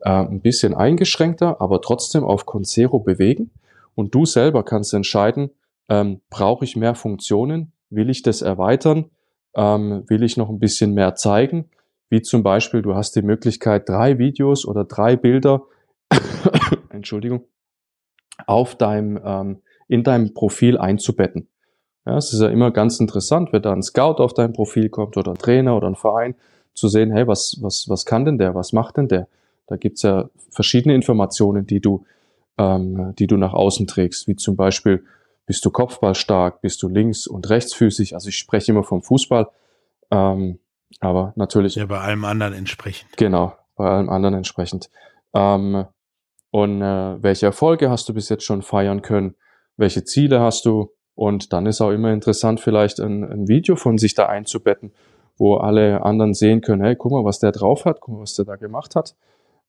äh, 0.00 0.10
ein 0.10 0.40
bisschen 0.40 0.74
eingeschränkter, 0.74 1.60
aber 1.60 1.80
trotzdem 1.80 2.22
auf 2.22 2.44
Concero 2.44 2.98
bewegen 2.98 3.50
und 3.94 4.14
du 4.14 4.26
selber 4.26 4.62
kannst 4.62 4.92
entscheiden, 4.92 5.50
ähm, 5.88 6.20
brauche 6.28 6.66
ich 6.66 6.76
mehr 6.76 6.94
Funktionen, 6.94 7.72
will 7.88 8.10
ich 8.10 8.22
das 8.22 8.42
erweitern, 8.42 9.06
ähm, 9.54 10.04
will 10.06 10.22
ich 10.22 10.36
noch 10.36 10.50
ein 10.50 10.58
bisschen 10.58 10.92
mehr 10.92 11.14
zeigen, 11.14 11.70
wie 12.10 12.20
zum 12.20 12.42
Beispiel, 12.42 12.82
du 12.82 12.94
hast 12.94 13.16
die 13.16 13.22
Möglichkeit, 13.22 13.88
drei 13.88 14.18
Videos 14.18 14.66
oder 14.66 14.84
drei 14.84 15.16
Bilder, 15.16 15.62
Entschuldigung, 16.92 17.44
auf 18.46 18.76
deinem, 18.76 19.20
ähm, 19.24 19.62
in 19.88 20.02
deinem 20.04 20.34
Profil 20.34 20.78
einzubetten. 20.78 21.48
Ja, 22.06 22.16
es 22.16 22.32
ist 22.32 22.40
ja 22.40 22.48
immer 22.48 22.70
ganz 22.70 22.98
interessant, 22.98 23.52
wenn 23.52 23.62
da 23.62 23.72
ein 23.72 23.82
Scout 23.82 24.22
auf 24.22 24.34
dein 24.34 24.52
Profil 24.52 24.88
kommt 24.88 25.16
oder 25.16 25.32
ein 25.32 25.38
Trainer 25.38 25.76
oder 25.76 25.86
ein 25.86 25.94
Verein, 25.94 26.34
zu 26.74 26.88
sehen, 26.88 27.12
hey, 27.12 27.26
was, 27.26 27.58
was, 27.60 27.88
was 27.88 28.06
kann 28.06 28.24
denn 28.24 28.38
der, 28.38 28.54
was 28.54 28.72
macht 28.72 28.96
denn 28.96 29.08
der? 29.08 29.28
Da 29.66 29.76
gibt's 29.76 30.02
ja 30.02 30.30
verschiedene 30.50 30.94
Informationen, 30.94 31.66
die 31.66 31.80
du, 31.80 32.04
ähm, 32.58 33.14
die 33.18 33.26
du 33.26 33.36
nach 33.36 33.52
außen 33.52 33.86
trägst, 33.86 34.26
wie 34.26 34.36
zum 34.36 34.56
Beispiel, 34.56 35.04
bist 35.46 35.64
du 35.64 35.70
kopfballstark, 35.70 36.60
bist 36.60 36.82
du 36.82 36.88
links- 36.88 37.26
und 37.26 37.50
rechtsfüßig, 37.50 38.14
also 38.14 38.28
ich 38.28 38.38
spreche 38.38 38.72
immer 38.72 38.84
vom 38.84 39.02
Fußball, 39.02 39.48
ähm, 40.10 40.58
aber 41.00 41.32
natürlich. 41.36 41.74
Ja, 41.74 41.86
bei 41.86 41.98
allem 41.98 42.24
anderen 42.24 42.54
entsprechend. 42.54 43.16
Genau, 43.16 43.54
bei 43.76 43.88
allem 43.88 44.08
anderen 44.08 44.36
entsprechend. 44.36 44.88
Ähm, 45.34 45.84
und 46.52 46.82
äh, 46.82 47.22
welche 47.22 47.46
Erfolge 47.46 47.90
hast 47.90 48.08
du 48.08 48.14
bis 48.14 48.28
jetzt 48.28 48.44
schon 48.44 48.60
feiern 48.60 49.00
können? 49.00 49.34
Welche 49.78 50.04
Ziele 50.04 50.38
hast 50.40 50.66
du? 50.66 50.92
Und 51.14 51.52
dann 51.54 51.64
ist 51.64 51.80
auch 51.80 51.90
immer 51.90 52.12
interessant, 52.12 52.60
vielleicht 52.60 53.00
ein, 53.00 53.24
ein 53.24 53.48
Video 53.48 53.74
von 53.74 53.96
sich 53.96 54.14
da 54.14 54.26
einzubetten, 54.26 54.92
wo 55.38 55.56
alle 55.56 56.04
anderen 56.04 56.34
sehen 56.34 56.60
können, 56.60 56.82
hey, 56.82 56.94
guck 56.94 57.10
mal, 57.10 57.24
was 57.24 57.38
der 57.38 57.52
drauf 57.52 57.86
hat, 57.86 58.00
guck 58.00 58.14
mal, 58.14 58.20
was 58.20 58.34
der 58.34 58.44
da 58.44 58.56
gemacht 58.56 58.94
hat. 58.96 59.16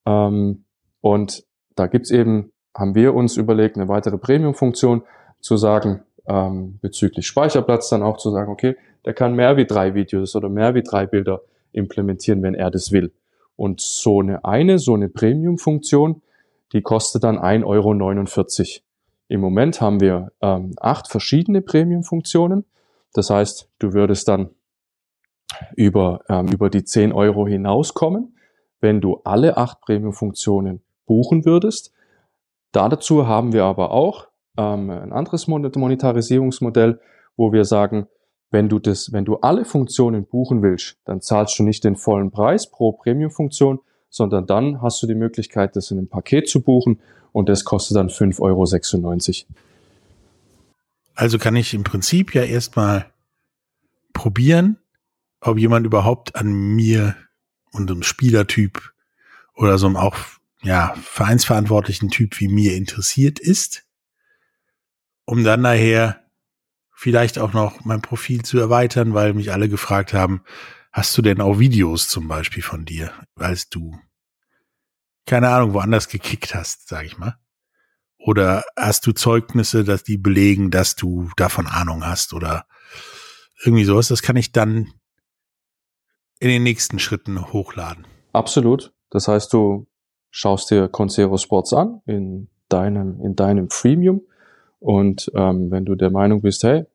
Ähm, 0.05 0.65
und 0.99 1.45
da 1.75 1.87
gibt's 1.87 2.11
eben, 2.11 2.51
haben 2.75 2.95
wir 2.95 3.13
uns 3.13 3.37
überlegt, 3.37 3.77
eine 3.77 3.87
weitere 3.87 4.17
Premium-Funktion 4.17 5.03
zu 5.39 5.55
sagen, 5.55 6.03
ähm, 6.27 6.79
bezüglich 6.81 7.27
Speicherplatz 7.27 7.89
dann 7.89 8.03
auch 8.03 8.17
zu 8.17 8.29
sagen, 8.29 8.51
okay, 8.51 8.75
der 9.05 9.13
kann 9.13 9.35
mehr 9.35 9.55
wie 9.55 9.65
drei 9.65 9.93
Videos 9.95 10.35
oder 10.35 10.49
mehr 10.49 10.75
wie 10.75 10.83
drei 10.83 11.05
Bilder 11.05 11.41
implementieren, 11.71 12.43
wenn 12.43 12.55
er 12.55 12.71
das 12.71 12.91
will. 12.91 13.13
Und 13.55 13.79
so 13.79 14.19
eine 14.19 14.43
eine, 14.43 14.79
so 14.79 14.95
eine 14.95 15.07
Premium-Funktion, 15.07 16.21
die 16.73 16.81
kostet 16.81 17.23
dann 17.23 17.37
1,49 17.37 17.65
Euro. 17.65 18.83
Im 19.29 19.41
Moment 19.41 19.79
haben 19.79 20.01
wir 20.01 20.31
ähm, 20.41 20.73
acht 20.79 21.07
verschiedene 21.07 21.61
Premium-Funktionen. 21.61 22.65
Das 23.13 23.29
heißt, 23.29 23.69
du 23.79 23.93
würdest 23.93 24.27
dann 24.27 24.49
über, 25.75 26.21
ähm, 26.29 26.47
über 26.47 26.69
die 26.69 26.83
10 26.83 27.13
Euro 27.13 27.47
hinauskommen, 27.47 28.35
wenn 28.81 29.01
du 29.01 29.21
alle 29.23 29.57
acht 29.57 29.81
Premium-Funktionen 29.81 30.81
buchen 31.05 31.45
würdest. 31.45 31.93
dazu 32.71 33.27
haben 33.27 33.53
wir 33.53 33.63
aber 33.65 33.91
auch 33.91 34.27
ähm, 34.57 34.89
ein 34.89 35.13
anderes 35.13 35.47
Monetarisierungsmodell, 35.47 36.99
wo 37.37 37.53
wir 37.53 37.65
sagen, 37.65 38.07
wenn 38.51 38.69
du 38.69 38.79
das, 38.79 39.11
wenn 39.11 39.25
du 39.25 39.37
alle 39.37 39.65
Funktionen 39.65 40.25
buchen 40.25 40.61
willst, 40.61 40.97
dann 41.05 41.21
zahlst 41.21 41.57
du 41.57 41.63
nicht 41.63 41.83
den 41.83 41.95
vollen 41.95 42.31
Preis 42.31 42.69
pro 42.69 42.91
Premium-Funktion, 42.91 43.79
sondern 44.13 44.45
dann 44.45 44.79
hast 44.83 45.01
du 45.01 45.07
die 45.07 45.15
Möglichkeit, 45.15 45.75
das 45.75 45.89
in 45.89 45.97
einem 45.97 46.07
Paket 46.07 46.47
zu 46.47 46.61
buchen 46.61 46.99
und 47.31 47.49
das 47.49 47.65
kostet 47.65 47.97
dann 47.97 48.09
5,96 48.09 48.39
Euro. 48.41 49.55
Also 51.15 51.39
kann 51.39 51.55
ich 51.55 51.73
im 51.73 51.83
Prinzip 51.83 52.35
ja 52.35 52.43
erstmal 52.43 53.07
probieren, 54.13 54.77
ob 55.41 55.57
jemand 55.57 55.87
überhaupt 55.87 56.35
an 56.35 56.53
mir 56.53 57.15
und 57.71 57.89
einem 57.89 58.03
Spielertyp 58.03 58.93
oder 59.55 59.79
so 59.79 59.87
einem 59.87 59.97
auch 59.97 60.15
ja, 60.61 60.93
vereinsverantwortlichen 61.01 62.11
Typ 62.11 62.39
wie 62.39 62.49
mir 62.49 62.75
interessiert 62.75 63.39
ist, 63.39 63.83
um 65.25 65.43
dann 65.43 65.61
nachher 65.61 66.21
vielleicht 66.91 67.39
auch 67.39 67.53
noch 67.53 67.83
mein 67.83 68.03
Profil 68.03 68.43
zu 68.43 68.59
erweitern, 68.59 69.15
weil 69.15 69.33
mich 69.33 69.51
alle 69.51 69.69
gefragt 69.69 70.13
haben, 70.13 70.43
hast 70.93 71.17
du 71.17 71.21
denn 71.21 71.41
auch 71.41 71.59
Videos 71.59 72.07
zum 72.07 72.27
Beispiel 72.27 72.63
von 72.63 72.85
dir, 72.85 73.11
als 73.35 73.67
du 73.67 73.99
keine 75.25 75.49
Ahnung 75.49 75.73
woanders 75.73 76.07
gekickt 76.07 76.53
hast, 76.53 76.87
sag 76.87 77.05
ich 77.05 77.17
mal? 77.17 77.37
Oder 78.19 78.63
hast 78.77 79.05
du 79.05 79.11
Zeugnisse, 79.11 79.83
dass 79.83 80.03
die 80.03 80.17
belegen, 80.17 80.71
dass 80.71 80.95
du 80.95 81.29
davon 81.35 81.67
Ahnung 81.67 82.05
hast 82.05 82.33
oder 82.33 82.65
irgendwie 83.65 83.83
sowas? 83.83 84.07
Das 84.07 84.21
kann 84.21 84.37
ich 84.37 84.51
dann 84.53 84.93
in 86.39 86.49
den 86.49 86.63
nächsten 86.63 86.99
Schritten 86.99 87.51
hochladen. 87.51 88.05
Absolut. 88.31 88.93
Das 89.09 89.27
heißt, 89.27 89.51
du 89.51 89.87
schaust 90.29 90.71
dir 90.71 90.87
Concero 90.87 91.37
Sports 91.37 91.73
an 91.73 92.01
in 92.05 92.49
deinem, 92.69 93.19
in 93.21 93.35
deinem 93.35 93.69
Freemium. 93.69 94.21
Und 94.79 95.31
ähm, 95.35 95.71
wenn 95.71 95.85
du 95.85 95.95
der 95.95 96.11
Meinung 96.11 96.41
bist, 96.41 96.63
hey, 96.63 96.85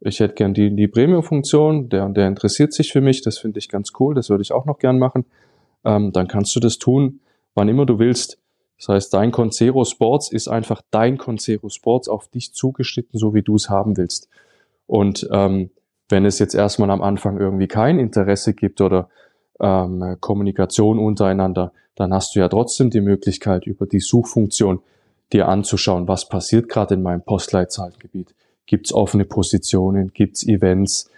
ich 0.00 0.20
hätte 0.20 0.34
gern 0.34 0.54
die, 0.54 0.74
die 0.74 0.88
Premium-Funktion, 0.88 1.88
der 1.88 2.08
der 2.10 2.28
interessiert 2.28 2.72
sich 2.72 2.92
für 2.92 3.00
mich, 3.00 3.22
das 3.22 3.38
finde 3.38 3.58
ich 3.58 3.68
ganz 3.68 3.92
cool, 3.98 4.14
das 4.14 4.30
würde 4.30 4.42
ich 4.42 4.52
auch 4.52 4.64
noch 4.64 4.78
gern 4.78 4.98
machen, 4.98 5.24
ähm, 5.84 6.12
dann 6.12 6.28
kannst 6.28 6.54
du 6.54 6.60
das 6.60 6.78
tun, 6.78 7.20
wann 7.54 7.68
immer 7.68 7.86
du 7.86 7.98
willst. 7.98 8.38
Das 8.78 8.88
heißt, 8.88 9.14
dein 9.14 9.32
Concero 9.32 9.84
Sports 9.84 10.30
ist 10.30 10.46
einfach 10.46 10.82
dein 10.90 11.18
Concero 11.18 11.68
Sports 11.68 12.08
auf 12.08 12.28
dich 12.28 12.52
zugeschnitten, 12.52 13.18
so 13.18 13.34
wie 13.34 13.42
du 13.42 13.56
es 13.56 13.68
haben 13.68 13.96
willst. 13.96 14.28
Und 14.86 15.28
ähm, 15.32 15.70
wenn 16.08 16.24
es 16.24 16.38
jetzt 16.38 16.54
erstmal 16.54 16.90
am 16.90 17.02
Anfang 17.02 17.38
irgendwie 17.38 17.66
kein 17.66 17.98
Interesse 17.98 18.54
gibt 18.54 18.80
oder 18.80 19.08
ähm, 19.60 20.16
Kommunikation 20.20 21.00
untereinander, 21.00 21.72
dann 21.96 22.14
hast 22.14 22.36
du 22.36 22.40
ja 22.40 22.48
trotzdem 22.48 22.90
die 22.90 23.00
Möglichkeit, 23.00 23.66
über 23.66 23.86
die 23.86 24.00
Suchfunktion 24.00 24.80
dir 25.32 25.48
anzuschauen, 25.48 26.06
was 26.06 26.28
passiert 26.28 26.68
gerade 26.68 26.94
in 26.94 27.02
meinem 27.02 27.22
Postleitzahlengebiet. 27.22 28.34
Gibt 28.68 28.86
es 28.86 28.92
offene 28.92 29.24
Positionen, 29.24 30.12
gibt 30.12 30.36
es 30.36 30.46
Events 30.46 31.10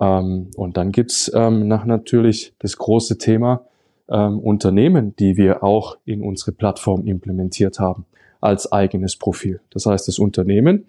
ähm, 0.00 0.50
und 0.56 0.76
dann 0.76 0.92
gibt 0.92 1.10
es 1.10 1.30
ähm, 1.34 1.66
nach 1.68 1.84
natürlich 1.84 2.54
das 2.60 2.78
große 2.78 3.18
Thema 3.18 3.66
ähm, 4.08 4.38
Unternehmen, 4.38 5.14
die 5.16 5.36
wir 5.36 5.64
auch 5.64 5.98
in 6.04 6.22
unsere 6.22 6.52
Plattform 6.52 7.04
implementiert 7.06 7.78
haben 7.80 8.06
als 8.40 8.70
eigenes 8.70 9.16
Profil. 9.16 9.60
Das 9.70 9.84
heißt, 9.84 10.06
das 10.06 10.18
Unternehmen, 10.18 10.86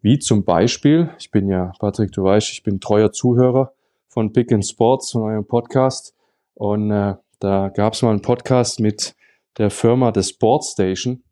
wie 0.00 0.18
zum 0.18 0.44
Beispiel, 0.44 1.10
ich 1.18 1.30
bin 1.30 1.48
ja, 1.48 1.72
Patrick, 1.78 2.12
du 2.12 2.24
weißt, 2.24 2.50
ich 2.50 2.62
bin 2.62 2.80
treuer 2.80 3.12
Zuhörer 3.12 3.72
von 4.08 4.32
Big 4.32 4.50
in 4.50 4.62
Sports, 4.62 5.12
von 5.12 5.22
eurem 5.22 5.46
Podcast. 5.46 6.14
Und 6.54 6.90
äh, 6.90 7.14
da 7.40 7.68
gab 7.68 7.92
es 7.92 8.02
mal 8.02 8.10
einen 8.10 8.22
Podcast 8.22 8.80
mit 8.80 9.14
der 9.58 9.70
Firma 9.70 10.12
The 10.14 10.22
Sports 10.22 10.72
Station. 10.72 11.22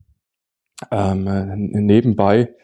Ähm, 0.90 1.26
äh, 1.26 1.56
nebenbei, 1.56 2.54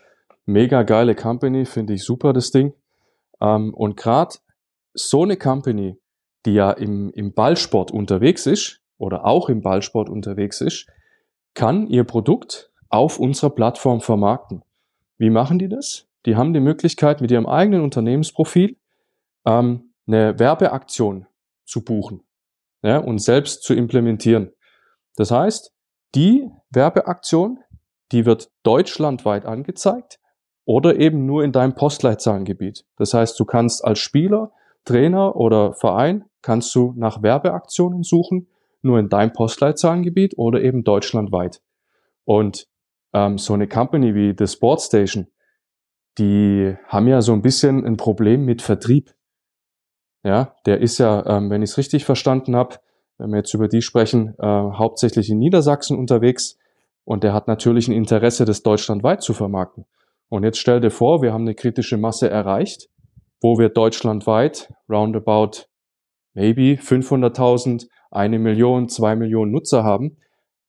mega 0.46 0.82
geile 0.84 1.14
Company, 1.14 1.66
finde 1.66 1.94
ich 1.94 2.04
super, 2.04 2.32
das 2.32 2.50
Ding. 2.50 2.72
Ähm, 3.40 3.74
und 3.74 3.96
gerade 3.96 4.36
so 4.94 5.24
eine 5.24 5.36
Company, 5.36 5.98
die 6.46 6.54
ja 6.54 6.70
im, 6.70 7.10
im 7.10 7.34
Ballsport 7.34 7.90
unterwegs 7.90 8.46
ist 8.46 8.80
oder 8.96 9.26
auch 9.26 9.48
im 9.48 9.60
Ballsport 9.60 10.08
unterwegs 10.08 10.60
ist, 10.60 10.86
kann 11.54 11.86
ihr 11.88 12.04
Produkt 12.04 12.70
auf 12.88 13.18
unserer 13.18 13.50
Plattform 13.50 14.00
vermarkten. 14.00 14.62
Wie 15.18 15.30
machen 15.30 15.58
die 15.58 15.68
das? 15.68 16.06
Die 16.24 16.36
haben 16.36 16.52
die 16.52 16.60
Möglichkeit, 16.60 17.20
mit 17.20 17.30
ihrem 17.30 17.46
eigenen 17.46 17.82
Unternehmensprofil 17.82 18.76
ähm, 19.44 19.92
eine 20.06 20.38
Werbeaktion 20.38 21.26
zu 21.64 21.84
buchen 21.84 22.22
ja, 22.82 22.98
und 22.98 23.18
selbst 23.18 23.62
zu 23.62 23.74
implementieren. 23.74 24.52
Das 25.16 25.30
heißt, 25.30 25.72
die 26.14 26.48
Werbeaktion, 26.70 27.58
die 28.12 28.24
wird 28.24 28.50
deutschlandweit 28.62 29.46
angezeigt 29.46 30.20
oder 30.66 30.98
eben 30.98 31.24
nur 31.24 31.44
in 31.44 31.52
deinem 31.52 31.74
Postleitzahlengebiet. 31.74 32.84
Das 32.98 33.14
heißt, 33.14 33.40
du 33.40 33.46
kannst 33.46 33.82
als 33.84 34.00
Spieler, 34.00 34.52
Trainer 34.84 35.36
oder 35.36 35.72
Verein 35.72 36.26
kannst 36.42 36.74
du 36.74 36.92
nach 36.96 37.22
Werbeaktionen 37.22 38.02
suchen, 38.02 38.48
nur 38.82 38.98
in 38.98 39.08
deinem 39.08 39.32
Postleitzahlengebiet 39.32 40.36
oder 40.36 40.60
eben 40.60 40.84
deutschlandweit. 40.84 41.62
Und 42.24 42.66
ähm, 43.14 43.38
so 43.38 43.54
eine 43.54 43.68
Company 43.68 44.14
wie 44.14 44.34
The 44.36 44.46
Sports 44.46 44.86
Station, 44.86 45.28
die 46.18 46.76
haben 46.86 47.06
ja 47.08 47.22
so 47.22 47.32
ein 47.32 47.42
bisschen 47.42 47.84
ein 47.84 47.96
Problem 47.96 48.44
mit 48.44 48.60
Vertrieb. 48.60 49.14
Ja, 50.24 50.56
der 50.66 50.80
ist 50.80 50.98
ja, 50.98 51.24
ähm, 51.26 51.50
wenn 51.50 51.62
ich 51.62 51.70
es 51.70 51.78
richtig 51.78 52.04
verstanden 52.04 52.56
habe, 52.56 52.76
wenn 53.18 53.30
wir 53.30 53.38
jetzt 53.38 53.54
über 53.54 53.68
die 53.68 53.82
sprechen, 53.82 54.34
äh, 54.38 54.44
hauptsächlich 54.46 55.30
in 55.30 55.38
Niedersachsen 55.38 55.96
unterwegs 55.96 56.58
und 57.04 57.22
der 57.22 57.32
hat 57.32 57.46
natürlich 57.46 57.86
ein 57.86 57.92
Interesse, 57.92 58.44
das 58.44 58.62
deutschlandweit 58.62 59.22
zu 59.22 59.32
vermarkten. 59.32 59.84
Und 60.28 60.44
jetzt 60.44 60.58
stell 60.58 60.80
dir 60.80 60.90
vor, 60.90 61.22
wir 61.22 61.32
haben 61.32 61.42
eine 61.42 61.54
kritische 61.54 61.96
Masse 61.96 62.28
erreicht, 62.28 62.88
wo 63.40 63.58
wir 63.58 63.68
deutschlandweit 63.68 64.72
roundabout 64.88 65.66
maybe 66.34 66.80
500.000, 66.80 67.88
eine 68.10 68.38
Million, 68.38 68.88
zwei 68.88 69.16
Millionen 69.16 69.52
Nutzer 69.52 69.84
haben, 69.84 70.18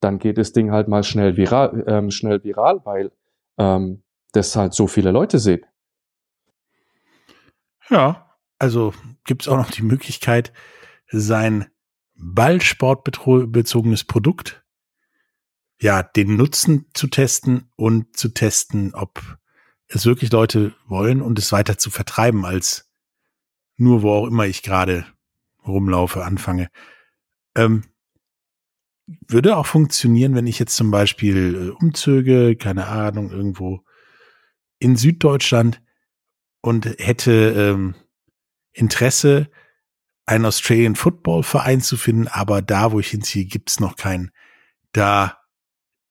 dann 0.00 0.18
geht 0.18 0.38
das 0.38 0.52
Ding 0.52 0.70
halt 0.70 0.88
mal 0.88 1.02
schnell 1.02 1.36
viral, 1.36 1.84
ähm, 1.86 2.10
schnell 2.10 2.42
viral, 2.44 2.80
weil 2.84 3.12
ähm, 3.58 4.02
das 4.32 4.54
halt 4.54 4.74
so 4.74 4.86
viele 4.86 5.10
Leute 5.10 5.38
sehen. 5.38 5.64
Ja, 7.90 8.36
also 8.58 8.92
gibt 9.24 9.42
es 9.42 9.48
auch 9.48 9.56
noch 9.56 9.70
die 9.70 9.82
Möglichkeit, 9.82 10.52
sein 11.10 11.70
ballsportbezogenes 12.14 14.04
Produkt, 14.04 14.64
ja, 15.80 16.02
den 16.02 16.36
Nutzen 16.36 16.90
zu 16.92 17.06
testen 17.06 17.70
und 17.76 18.16
zu 18.16 18.30
testen, 18.30 18.94
ob 18.94 19.37
es 19.88 20.06
wirklich 20.06 20.30
Leute 20.32 20.74
wollen 20.86 21.22
und 21.22 21.38
es 21.38 21.52
weiter 21.52 21.78
zu 21.78 21.90
vertreiben 21.90 22.44
als 22.44 22.88
nur 23.78 24.02
wo 24.02 24.12
auch 24.12 24.26
immer 24.26 24.46
ich 24.46 24.62
gerade 24.62 25.06
rumlaufe, 25.66 26.24
anfange. 26.24 26.68
Ähm, 27.54 27.84
würde 29.26 29.56
auch 29.56 29.66
funktionieren, 29.66 30.34
wenn 30.34 30.46
ich 30.46 30.58
jetzt 30.58 30.76
zum 30.76 30.90
Beispiel 30.90 31.54
äh, 31.54 31.70
umzöge, 31.70 32.56
keine 32.56 32.88
Ahnung, 32.88 33.30
irgendwo 33.30 33.84
in 34.78 34.96
Süddeutschland 34.96 35.80
und 36.60 36.86
hätte 36.98 37.54
ähm, 37.56 37.94
Interesse, 38.72 39.48
einen 40.26 40.44
Australian 40.44 40.94
Football 40.94 41.42
Verein 41.42 41.80
zu 41.80 41.96
finden, 41.96 42.28
aber 42.28 42.60
da, 42.60 42.92
wo 42.92 43.00
ich 43.00 43.08
hinziehe, 43.08 43.46
gibt's 43.46 43.80
noch 43.80 43.96
keinen. 43.96 44.30
Da 44.92 45.38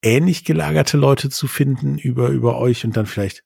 ähnlich 0.01 0.43
gelagerte 0.43 0.97
Leute 0.97 1.29
zu 1.29 1.47
finden 1.47 1.99
über, 1.99 2.29
über 2.29 2.57
euch 2.57 2.83
und 2.83 2.97
dann 2.97 3.05
vielleicht 3.05 3.43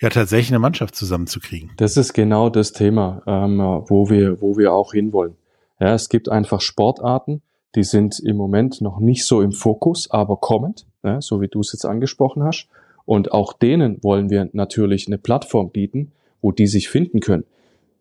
ja 0.00 0.08
tatsächlich 0.08 0.50
eine 0.50 0.58
Mannschaft 0.58 0.94
zusammenzukriegen. 0.94 1.72
Das 1.76 1.96
ist 1.96 2.12
genau 2.12 2.50
das 2.50 2.72
Thema, 2.72 3.22
ähm, 3.26 3.58
wo 3.58 4.10
wir, 4.10 4.40
wo 4.40 4.56
wir 4.56 4.72
auch 4.72 4.92
hinwollen. 4.92 5.36
Ja, 5.80 5.94
es 5.94 6.08
gibt 6.08 6.28
einfach 6.28 6.60
Sportarten, 6.60 7.42
die 7.74 7.84
sind 7.84 8.18
im 8.20 8.36
Moment 8.36 8.80
noch 8.80 8.98
nicht 8.98 9.24
so 9.26 9.42
im 9.42 9.52
Fokus, 9.52 10.10
aber 10.10 10.38
kommend, 10.38 10.86
ja, 11.02 11.20
so 11.20 11.40
wie 11.40 11.48
du 11.48 11.60
es 11.60 11.72
jetzt 11.72 11.84
angesprochen 11.84 12.42
hast. 12.42 12.68
Und 13.04 13.32
auch 13.32 13.52
denen 13.52 14.02
wollen 14.02 14.30
wir 14.30 14.48
natürlich 14.52 15.06
eine 15.06 15.18
Plattform 15.18 15.70
bieten, 15.70 16.12
wo 16.40 16.52
die 16.52 16.66
sich 16.66 16.88
finden 16.88 17.20
können. 17.20 17.44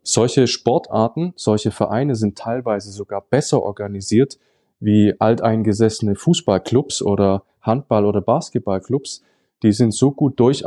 Solche 0.02 0.48
Sportarten, 0.48 1.34
solche 1.36 1.72
Vereine 1.72 2.16
sind 2.16 2.38
teilweise 2.38 2.92
sogar 2.92 3.22
besser 3.22 3.62
organisiert 3.62 4.40
wie 4.80 5.14
alteingesessene 5.20 6.16
Fußballclubs 6.16 7.02
oder 7.02 7.44
Handball- 7.62 8.06
oder 8.06 8.22
Basketballclubs. 8.22 9.24
Die 9.64 9.72
sind 9.72 9.94
so 9.94 10.12
gut 10.12 10.40
durch, 10.40 10.64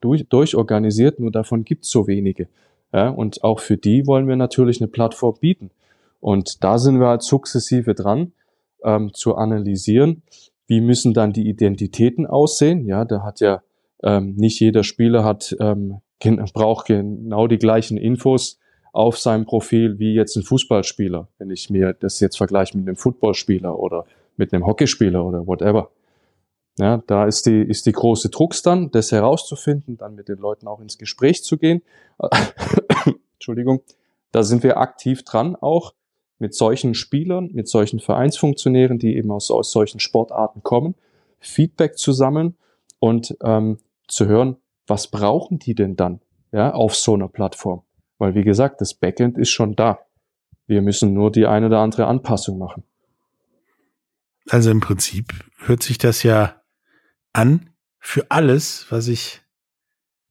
durch, 0.00 0.28
durchorganisiert, 0.28 1.20
nur 1.20 1.30
davon 1.30 1.64
gibt 1.64 1.84
es 1.84 1.90
so 1.90 2.06
wenige. 2.06 2.48
Ja, 2.92 3.08
und 3.08 3.42
auch 3.42 3.60
für 3.60 3.76
die 3.76 4.06
wollen 4.06 4.28
wir 4.28 4.36
natürlich 4.36 4.80
eine 4.80 4.88
Plattform 4.88 5.34
bieten. 5.40 5.70
Und 6.20 6.62
da 6.62 6.78
sind 6.78 7.00
wir 7.00 7.08
halt 7.08 7.22
sukzessive 7.22 7.94
dran, 7.94 8.32
ähm, 8.84 9.12
zu 9.12 9.34
analysieren, 9.34 10.22
wie 10.66 10.80
müssen 10.80 11.12
dann 11.12 11.32
die 11.32 11.48
Identitäten 11.48 12.26
aussehen. 12.26 12.86
Ja, 12.86 13.04
da 13.04 13.22
hat 13.22 13.40
ja 13.40 13.62
ähm, 14.02 14.34
nicht 14.36 14.60
jeder 14.60 14.84
Spieler 14.84 15.24
hat 15.24 15.56
ähm, 15.60 16.00
braucht 16.54 16.86
genau 16.86 17.46
die 17.46 17.58
gleichen 17.58 17.98
Infos 17.98 18.58
auf 18.92 19.18
seinem 19.18 19.44
Profil 19.44 19.98
wie 19.98 20.14
jetzt 20.14 20.36
ein 20.36 20.42
Fußballspieler, 20.42 21.28
wenn 21.38 21.50
ich 21.50 21.68
mir 21.68 21.94
das 21.94 22.20
jetzt 22.20 22.36
vergleiche 22.36 22.78
mit 22.78 22.86
einem 22.86 22.96
Footballspieler 22.96 23.78
oder 23.78 24.06
mit 24.36 24.52
einem 24.52 24.66
Hockeyspieler 24.66 25.24
oder 25.24 25.46
whatever. 25.46 25.90
Ja, 26.76 27.02
da 27.06 27.26
ist 27.26 27.46
die, 27.46 27.62
ist 27.62 27.86
die 27.86 27.92
große 27.92 28.30
Drucks 28.30 28.62
dann, 28.62 28.90
das 28.90 29.12
herauszufinden, 29.12 29.96
dann 29.96 30.16
mit 30.16 30.28
den 30.28 30.38
Leuten 30.38 30.66
auch 30.66 30.80
ins 30.80 30.98
Gespräch 30.98 31.44
zu 31.44 31.56
gehen. 31.56 31.82
Entschuldigung. 33.34 33.82
Da 34.32 34.42
sind 34.42 34.64
wir 34.64 34.78
aktiv 34.78 35.22
dran, 35.22 35.54
auch 35.54 35.94
mit 36.40 36.54
solchen 36.54 36.94
Spielern, 36.94 37.50
mit 37.52 37.68
solchen 37.68 38.00
Vereinsfunktionären, 38.00 38.98
die 38.98 39.16
eben 39.16 39.30
aus, 39.30 39.52
aus 39.52 39.70
solchen 39.70 40.00
Sportarten 40.00 40.64
kommen, 40.64 40.96
Feedback 41.38 41.96
zu 41.96 42.12
sammeln 42.12 42.56
und 42.98 43.36
ähm, 43.42 43.78
zu 44.08 44.26
hören, 44.26 44.56
was 44.86 45.06
brauchen 45.06 45.60
die 45.60 45.76
denn 45.76 45.94
dann 45.94 46.20
ja, 46.52 46.72
auf 46.72 46.96
so 46.96 47.14
einer 47.14 47.28
Plattform? 47.28 47.82
Weil, 48.18 48.34
wie 48.34 48.42
gesagt, 48.42 48.80
das 48.80 48.94
Backend 48.94 49.38
ist 49.38 49.50
schon 49.50 49.76
da. 49.76 50.00
Wir 50.66 50.82
müssen 50.82 51.14
nur 51.14 51.30
die 51.30 51.46
eine 51.46 51.66
oder 51.66 51.78
andere 51.78 52.06
Anpassung 52.06 52.58
machen. 52.58 52.82
Also 54.48 54.70
im 54.70 54.80
Prinzip 54.80 55.32
hört 55.58 55.82
sich 55.82 55.98
das 55.98 56.22
ja 56.22 56.60
an 57.34 57.70
für 57.98 58.30
alles, 58.30 58.86
was 58.90 59.08
ich 59.08 59.42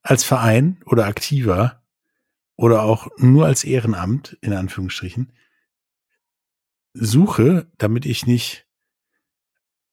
als 0.02 0.24
Verein 0.24 0.82
oder 0.86 1.06
aktiver 1.06 1.84
oder 2.56 2.84
auch 2.84 3.08
nur 3.18 3.46
als 3.46 3.64
Ehrenamt, 3.64 4.38
in 4.42 4.54
Anführungsstrichen, 4.54 5.32
suche, 6.94 7.72
damit 7.78 8.06
ich 8.06 8.26
nicht 8.26 8.68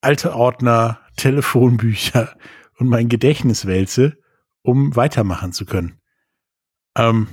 alte 0.01 0.35
Ordner, 0.35 1.01
Telefonbücher 1.17 2.37
und 2.79 2.89
mein 2.89 3.09
Gedächtnis 3.09 3.67
wälze, 3.67 4.19
um 4.63 4.97
weitermachen 4.97 5.53
zu 5.53 5.65
können. 5.67 6.01
Ähm, 6.97 7.29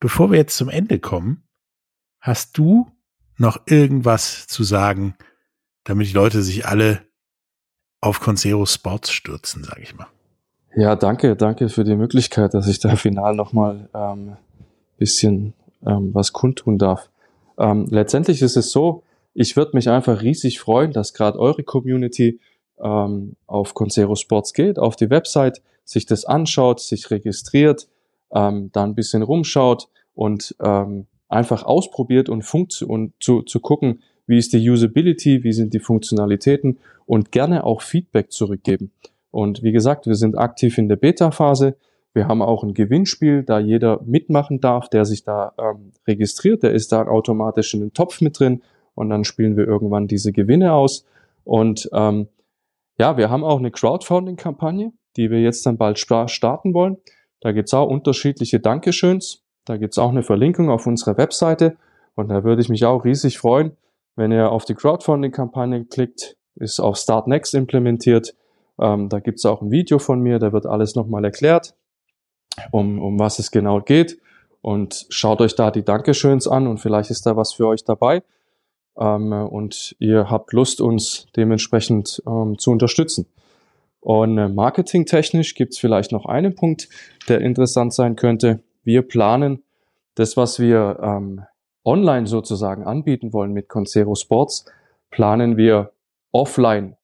bevor 0.00 0.30
wir 0.30 0.38
jetzt 0.38 0.56
zum 0.56 0.68
Ende 0.68 0.98
kommen, 0.98 1.48
hast 2.20 2.56
du 2.58 2.90
noch 3.36 3.66
irgendwas 3.66 4.46
zu 4.46 4.62
sagen, 4.62 5.16
damit 5.84 6.08
die 6.08 6.12
Leute 6.12 6.42
sich 6.42 6.66
alle 6.66 7.06
auf 8.04 8.20
Concero 8.20 8.66
Sports 8.66 9.10
stürzen, 9.10 9.64
sage 9.64 9.82
ich 9.82 9.96
mal. 9.96 10.06
Ja, 10.76 10.94
danke, 10.94 11.36
danke 11.36 11.68
für 11.68 11.84
die 11.84 11.94
Möglichkeit, 11.94 12.52
dass 12.52 12.68
ich 12.68 12.78
da 12.78 12.96
final 12.96 13.34
nochmal 13.34 13.88
ähm, 13.94 14.36
bisschen 14.98 15.54
ähm, 15.86 16.14
was 16.14 16.32
kundtun 16.32 16.78
darf. 16.78 17.08
Ähm, 17.58 17.86
letztendlich 17.90 18.42
ist 18.42 18.56
es 18.56 18.70
so, 18.70 19.04
ich 19.32 19.56
würde 19.56 19.72
mich 19.74 19.88
einfach 19.88 20.20
riesig 20.20 20.60
freuen, 20.60 20.92
dass 20.92 21.14
gerade 21.14 21.38
eure 21.38 21.62
Community 21.62 22.40
ähm, 22.78 23.36
auf 23.46 23.74
Concero 23.74 24.16
Sports 24.16 24.52
geht, 24.52 24.78
auf 24.78 24.96
die 24.96 25.10
Website, 25.10 25.62
sich 25.84 26.06
das 26.06 26.24
anschaut, 26.24 26.80
sich 26.80 27.10
registriert, 27.10 27.88
ähm, 28.32 28.70
da 28.72 28.84
ein 28.84 28.94
bisschen 28.94 29.22
rumschaut 29.22 29.88
und 30.14 30.54
ähm, 30.60 31.06
einfach 31.28 31.64
ausprobiert 31.64 32.28
und, 32.28 32.42
funkt 32.42 32.82
und 32.82 33.12
zu, 33.20 33.42
zu 33.42 33.60
gucken, 33.60 34.02
wie 34.26 34.38
ist 34.38 34.52
die 34.52 34.68
Usability, 34.68 35.44
wie 35.44 35.52
sind 35.52 35.74
die 35.74 35.80
Funktionalitäten 35.80 36.78
und 37.06 37.32
gerne 37.32 37.64
auch 37.64 37.82
Feedback 37.82 38.32
zurückgeben. 38.32 38.90
Und 39.30 39.62
wie 39.62 39.72
gesagt, 39.72 40.06
wir 40.06 40.14
sind 40.14 40.38
aktiv 40.38 40.78
in 40.78 40.88
der 40.88 40.96
Beta-Phase. 40.96 41.76
Wir 42.12 42.28
haben 42.28 42.40
auch 42.40 42.62
ein 42.62 42.74
Gewinnspiel, 42.74 43.42
da 43.42 43.58
jeder 43.58 44.00
mitmachen 44.04 44.60
darf, 44.60 44.88
der 44.88 45.04
sich 45.04 45.24
da 45.24 45.52
ähm, 45.58 45.92
registriert. 46.06 46.62
Der 46.62 46.72
ist 46.72 46.92
da 46.92 47.06
automatisch 47.06 47.74
in 47.74 47.80
den 47.80 47.92
Topf 47.92 48.20
mit 48.20 48.38
drin 48.38 48.62
und 48.94 49.10
dann 49.10 49.24
spielen 49.24 49.56
wir 49.56 49.66
irgendwann 49.66 50.06
diese 50.06 50.32
Gewinne 50.32 50.72
aus. 50.72 51.04
Und 51.42 51.90
ähm, 51.92 52.28
ja, 52.98 53.16
wir 53.16 53.30
haben 53.30 53.42
auch 53.42 53.58
eine 53.58 53.72
Crowdfunding-Kampagne, 53.72 54.92
die 55.16 55.30
wir 55.30 55.40
jetzt 55.40 55.66
dann 55.66 55.76
bald 55.76 55.98
starten 55.98 56.72
wollen. 56.72 56.98
Da 57.40 57.52
gibt's 57.52 57.74
auch 57.74 57.88
unterschiedliche 57.88 58.60
Dankeschöns. 58.60 59.42
Da 59.64 59.76
gibt's 59.76 59.98
auch 59.98 60.10
eine 60.10 60.22
Verlinkung 60.22 60.70
auf 60.70 60.86
unserer 60.86 61.16
Webseite. 61.18 61.76
Und 62.14 62.28
da 62.28 62.44
würde 62.44 62.62
ich 62.62 62.68
mich 62.68 62.84
auch 62.84 63.04
riesig 63.04 63.38
freuen, 63.38 63.72
wenn 64.16 64.32
ihr 64.32 64.50
auf 64.50 64.64
die 64.64 64.74
Crowdfunding-Kampagne 64.74 65.84
klickt. 65.86 66.36
Ist 66.56 66.80
auf 66.80 66.96
Start 66.96 67.26
Next 67.26 67.54
implementiert. 67.54 68.34
Ähm, 68.78 69.08
da 69.08 69.20
gibt's 69.20 69.44
auch 69.44 69.60
ein 69.60 69.70
Video 69.70 69.98
von 69.98 70.20
mir, 70.20 70.38
da 70.38 70.52
wird 70.52 70.66
alles 70.66 70.94
nochmal 70.94 71.24
erklärt, 71.24 71.74
um, 72.70 73.00
um 73.00 73.18
was 73.18 73.38
es 73.38 73.50
genau 73.50 73.80
geht. 73.80 74.18
Und 74.60 75.06
schaut 75.10 75.40
euch 75.40 75.54
da 75.56 75.70
die 75.70 75.84
Dankeschöns 75.84 76.48
an 76.48 76.66
und 76.66 76.78
vielleicht 76.78 77.10
ist 77.10 77.26
da 77.26 77.36
was 77.36 77.52
für 77.52 77.66
euch 77.66 77.84
dabei. 77.84 78.22
Ähm, 78.96 79.32
und 79.32 79.96
ihr 79.98 80.30
habt 80.30 80.52
Lust, 80.52 80.80
uns 80.80 81.26
dementsprechend 81.36 82.22
ähm, 82.26 82.58
zu 82.58 82.70
unterstützen. 82.70 83.26
Und 84.00 84.38
äh, 84.38 84.48
marketingtechnisch 84.48 85.54
gibt's 85.54 85.78
vielleicht 85.78 86.12
noch 86.12 86.26
einen 86.26 86.54
Punkt, 86.54 86.88
der 87.28 87.40
interessant 87.40 87.94
sein 87.94 88.16
könnte. 88.16 88.60
Wir 88.84 89.02
planen 89.02 89.62
das, 90.14 90.36
was 90.36 90.60
wir 90.60 90.98
ähm, 91.02 91.44
online 91.84 92.26
sozusagen 92.26 92.84
anbieten 92.84 93.32
wollen 93.32 93.52
mit 93.52 93.68
Concero 93.68 94.14
Sports, 94.14 94.64
planen 95.10 95.56
wir 95.56 95.92
offline 96.32 96.96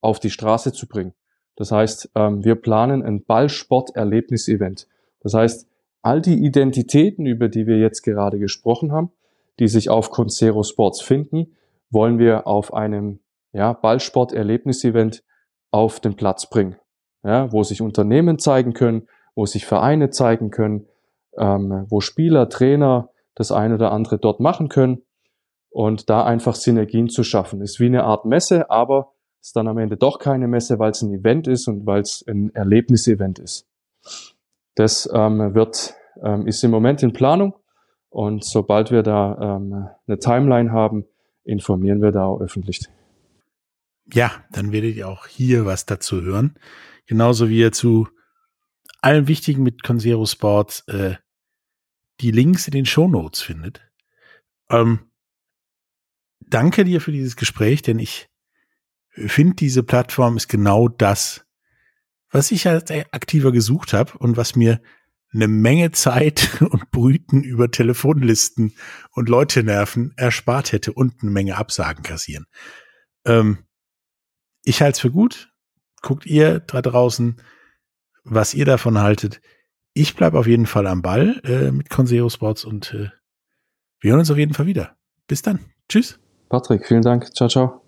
auf 0.00 0.20
die 0.20 0.30
Straße 0.30 0.72
zu 0.72 0.86
bringen. 0.86 1.14
Das 1.56 1.72
heißt, 1.72 2.10
ähm, 2.14 2.44
wir 2.44 2.54
planen 2.54 3.02
ein 3.02 3.24
Ballsport-Erlebnis-Event. 3.24 4.86
Das 5.20 5.34
heißt, 5.34 5.68
all 6.02 6.20
die 6.22 6.44
Identitäten, 6.44 7.26
über 7.26 7.48
die 7.48 7.66
wir 7.66 7.78
jetzt 7.78 8.02
gerade 8.02 8.38
gesprochen 8.38 8.92
haben, 8.92 9.10
die 9.58 9.66
sich 9.66 9.90
auf 9.90 10.10
Concero 10.10 10.62
Sports 10.62 11.00
finden, 11.00 11.56
wollen 11.90 12.18
wir 12.18 12.46
auf 12.46 12.72
einem 12.72 13.18
ja, 13.52 13.72
Ballsport-Erlebnis-Event 13.72 15.24
auf 15.70 16.00
den 16.00 16.14
Platz 16.14 16.48
bringen, 16.48 16.76
ja, 17.24 17.52
wo 17.52 17.62
sich 17.62 17.82
Unternehmen 17.82 18.38
zeigen 18.38 18.72
können, 18.72 19.08
wo 19.34 19.44
sich 19.46 19.66
Vereine 19.66 20.10
zeigen 20.10 20.50
können, 20.50 20.86
ähm, 21.36 21.86
wo 21.88 22.00
Spieler, 22.00 22.48
Trainer 22.48 23.10
das 23.38 23.52
eine 23.52 23.74
oder 23.74 23.92
andere 23.92 24.18
dort 24.18 24.40
machen 24.40 24.68
können 24.68 25.02
und 25.70 26.10
da 26.10 26.24
einfach 26.24 26.54
Synergien 26.54 27.08
zu 27.08 27.22
schaffen. 27.22 27.60
Ist 27.60 27.80
wie 27.80 27.86
eine 27.86 28.04
Art 28.04 28.24
Messe, 28.24 28.70
aber 28.70 29.12
ist 29.40 29.54
dann 29.54 29.68
am 29.68 29.78
Ende 29.78 29.96
doch 29.96 30.18
keine 30.18 30.48
Messe, 30.48 30.78
weil 30.78 30.90
es 30.90 31.02
ein 31.02 31.12
Event 31.12 31.46
ist 31.46 31.68
und 31.68 31.86
weil 31.86 32.00
es 32.00 32.24
ein 32.26 32.54
Erlebnisevent 32.54 33.38
ist. 33.38 33.66
Das 34.74 35.08
ähm, 35.12 35.54
wird, 35.54 35.94
ähm, 36.22 36.46
ist 36.46 36.62
im 36.64 36.70
Moment 36.70 37.02
in 37.02 37.12
Planung 37.12 37.54
und 38.10 38.44
sobald 38.44 38.90
wir 38.90 39.02
da 39.02 39.56
ähm, 39.56 39.88
eine 40.06 40.18
Timeline 40.18 40.72
haben, 40.72 41.04
informieren 41.44 42.02
wir 42.02 42.12
da 42.12 42.24
auch 42.24 42.40
öffentlich. 42.40 42.80
Ja, 44.12 44.32
dann 44.50 44.72
werdet 44.72 44.96
ihr 44.96 45.08
auch 45.08 45.26
hier 45.26 45.66
was 45.66 45.86
dazu 45.86 46.22
hören. 46.22 46.58
Genauso 47.06 47.48
wie 47.48 47.58
ihr 47.58 47.72
zu 47.72 48.08
allem 49.00 49.28
Wichtigen 49.28 49.62
mit 49.62 49.82
Consero 49.82 50.26
Sports 50.26 50.86
äh, 50.88 51.16
die 52.20 52.30
Links 52.30 52.66
in 52.66 52.72
den 52.72 52.86
Show 52.86 53.08
Notes 53.08 53.40
findet. 53.40 53.80
Ähm, 54.70 55.10
danke 56.40 56.84
dir 56.84 57.00
für 57.00 57.12
dieses 57.12 57.36
Gespräch, 57.36 57.82
denn 57.82 57.98
ich 57.98 58.28
finde, 59.10 59.56
diese 59.56 59.82
Plattform 59.82 60.36
ist 60.36 60.48
genau 60.48 60.88
das, 60.88 61.44
was 62.30 62.50
ich 62.50 62.66
als 62.68 62.90
aktiver 62.90 63.52
gesucht 63.52 63.92
habe 63.92 64.16
und 64.18 64.36
was 64.36 64.54
mir 64.54 64.80
eine 65.32 65.48
Menge 65.48 65.92
Zeit 65.92 66.60
und 66.62 66.90
Brüten 66.90 67.42
über 67.42 67.70
Telefonlisten 67.70 68.74
und 69.12 69.28
Leute 69.28 69.62
nerven 69.62 70.12
erspart 70.16 70.72
hätte 70.72 70.92
und 70.92 71.22
eine 71.22 71.30
Menge 71.30 71.56
Absagen 71.56 72.02
kassieren. 72.02 72.46
Ähm, 73.24 73.64
ich 74.64 74.82
halte 74.82 74.96
es 74.96 75.00
für 75.00 75.10
gut. 75.10 75.52
Guckt 76.00 76.26
ihr 76.26 76.60
da 76.60 76.80
draußen, 76.80 77.40
was 78.24 78.54
ihr 78.54 78.64
davon 78.64 78.98
haltet. 78.98 79.40
Ich 79.94 80.14
bleibe 80.14 80.38
auf 80.38 80.46
jeden 80.46 80.66
Fall 80.66 80.86
am 80.86 81.02
Ball 81.02 81.40
äh, 81.44 81.70
mit 81.70 81.90
Conseo 81.90 82.28
Sports 82.28 82.64
und 82.64 82.94
äh, 82.94 83.08
wir 84.00 84.10
hören 84.10 84.20
uns 84.20 84.30
auf 84.30 84.38
jeden 84.38 84.54
Fall 84.54 84.66
wieder. 84.66 84.96
Bis 85.26 85.42
dann. 85.42 85.60
Tschüss. 85.88 86.20
Patrick, 86.48 86.86
vielen 86.86 87.02
Dank. 87.02 87.34
Ciao, 87.34 87.48
ciao. 87.48 87.87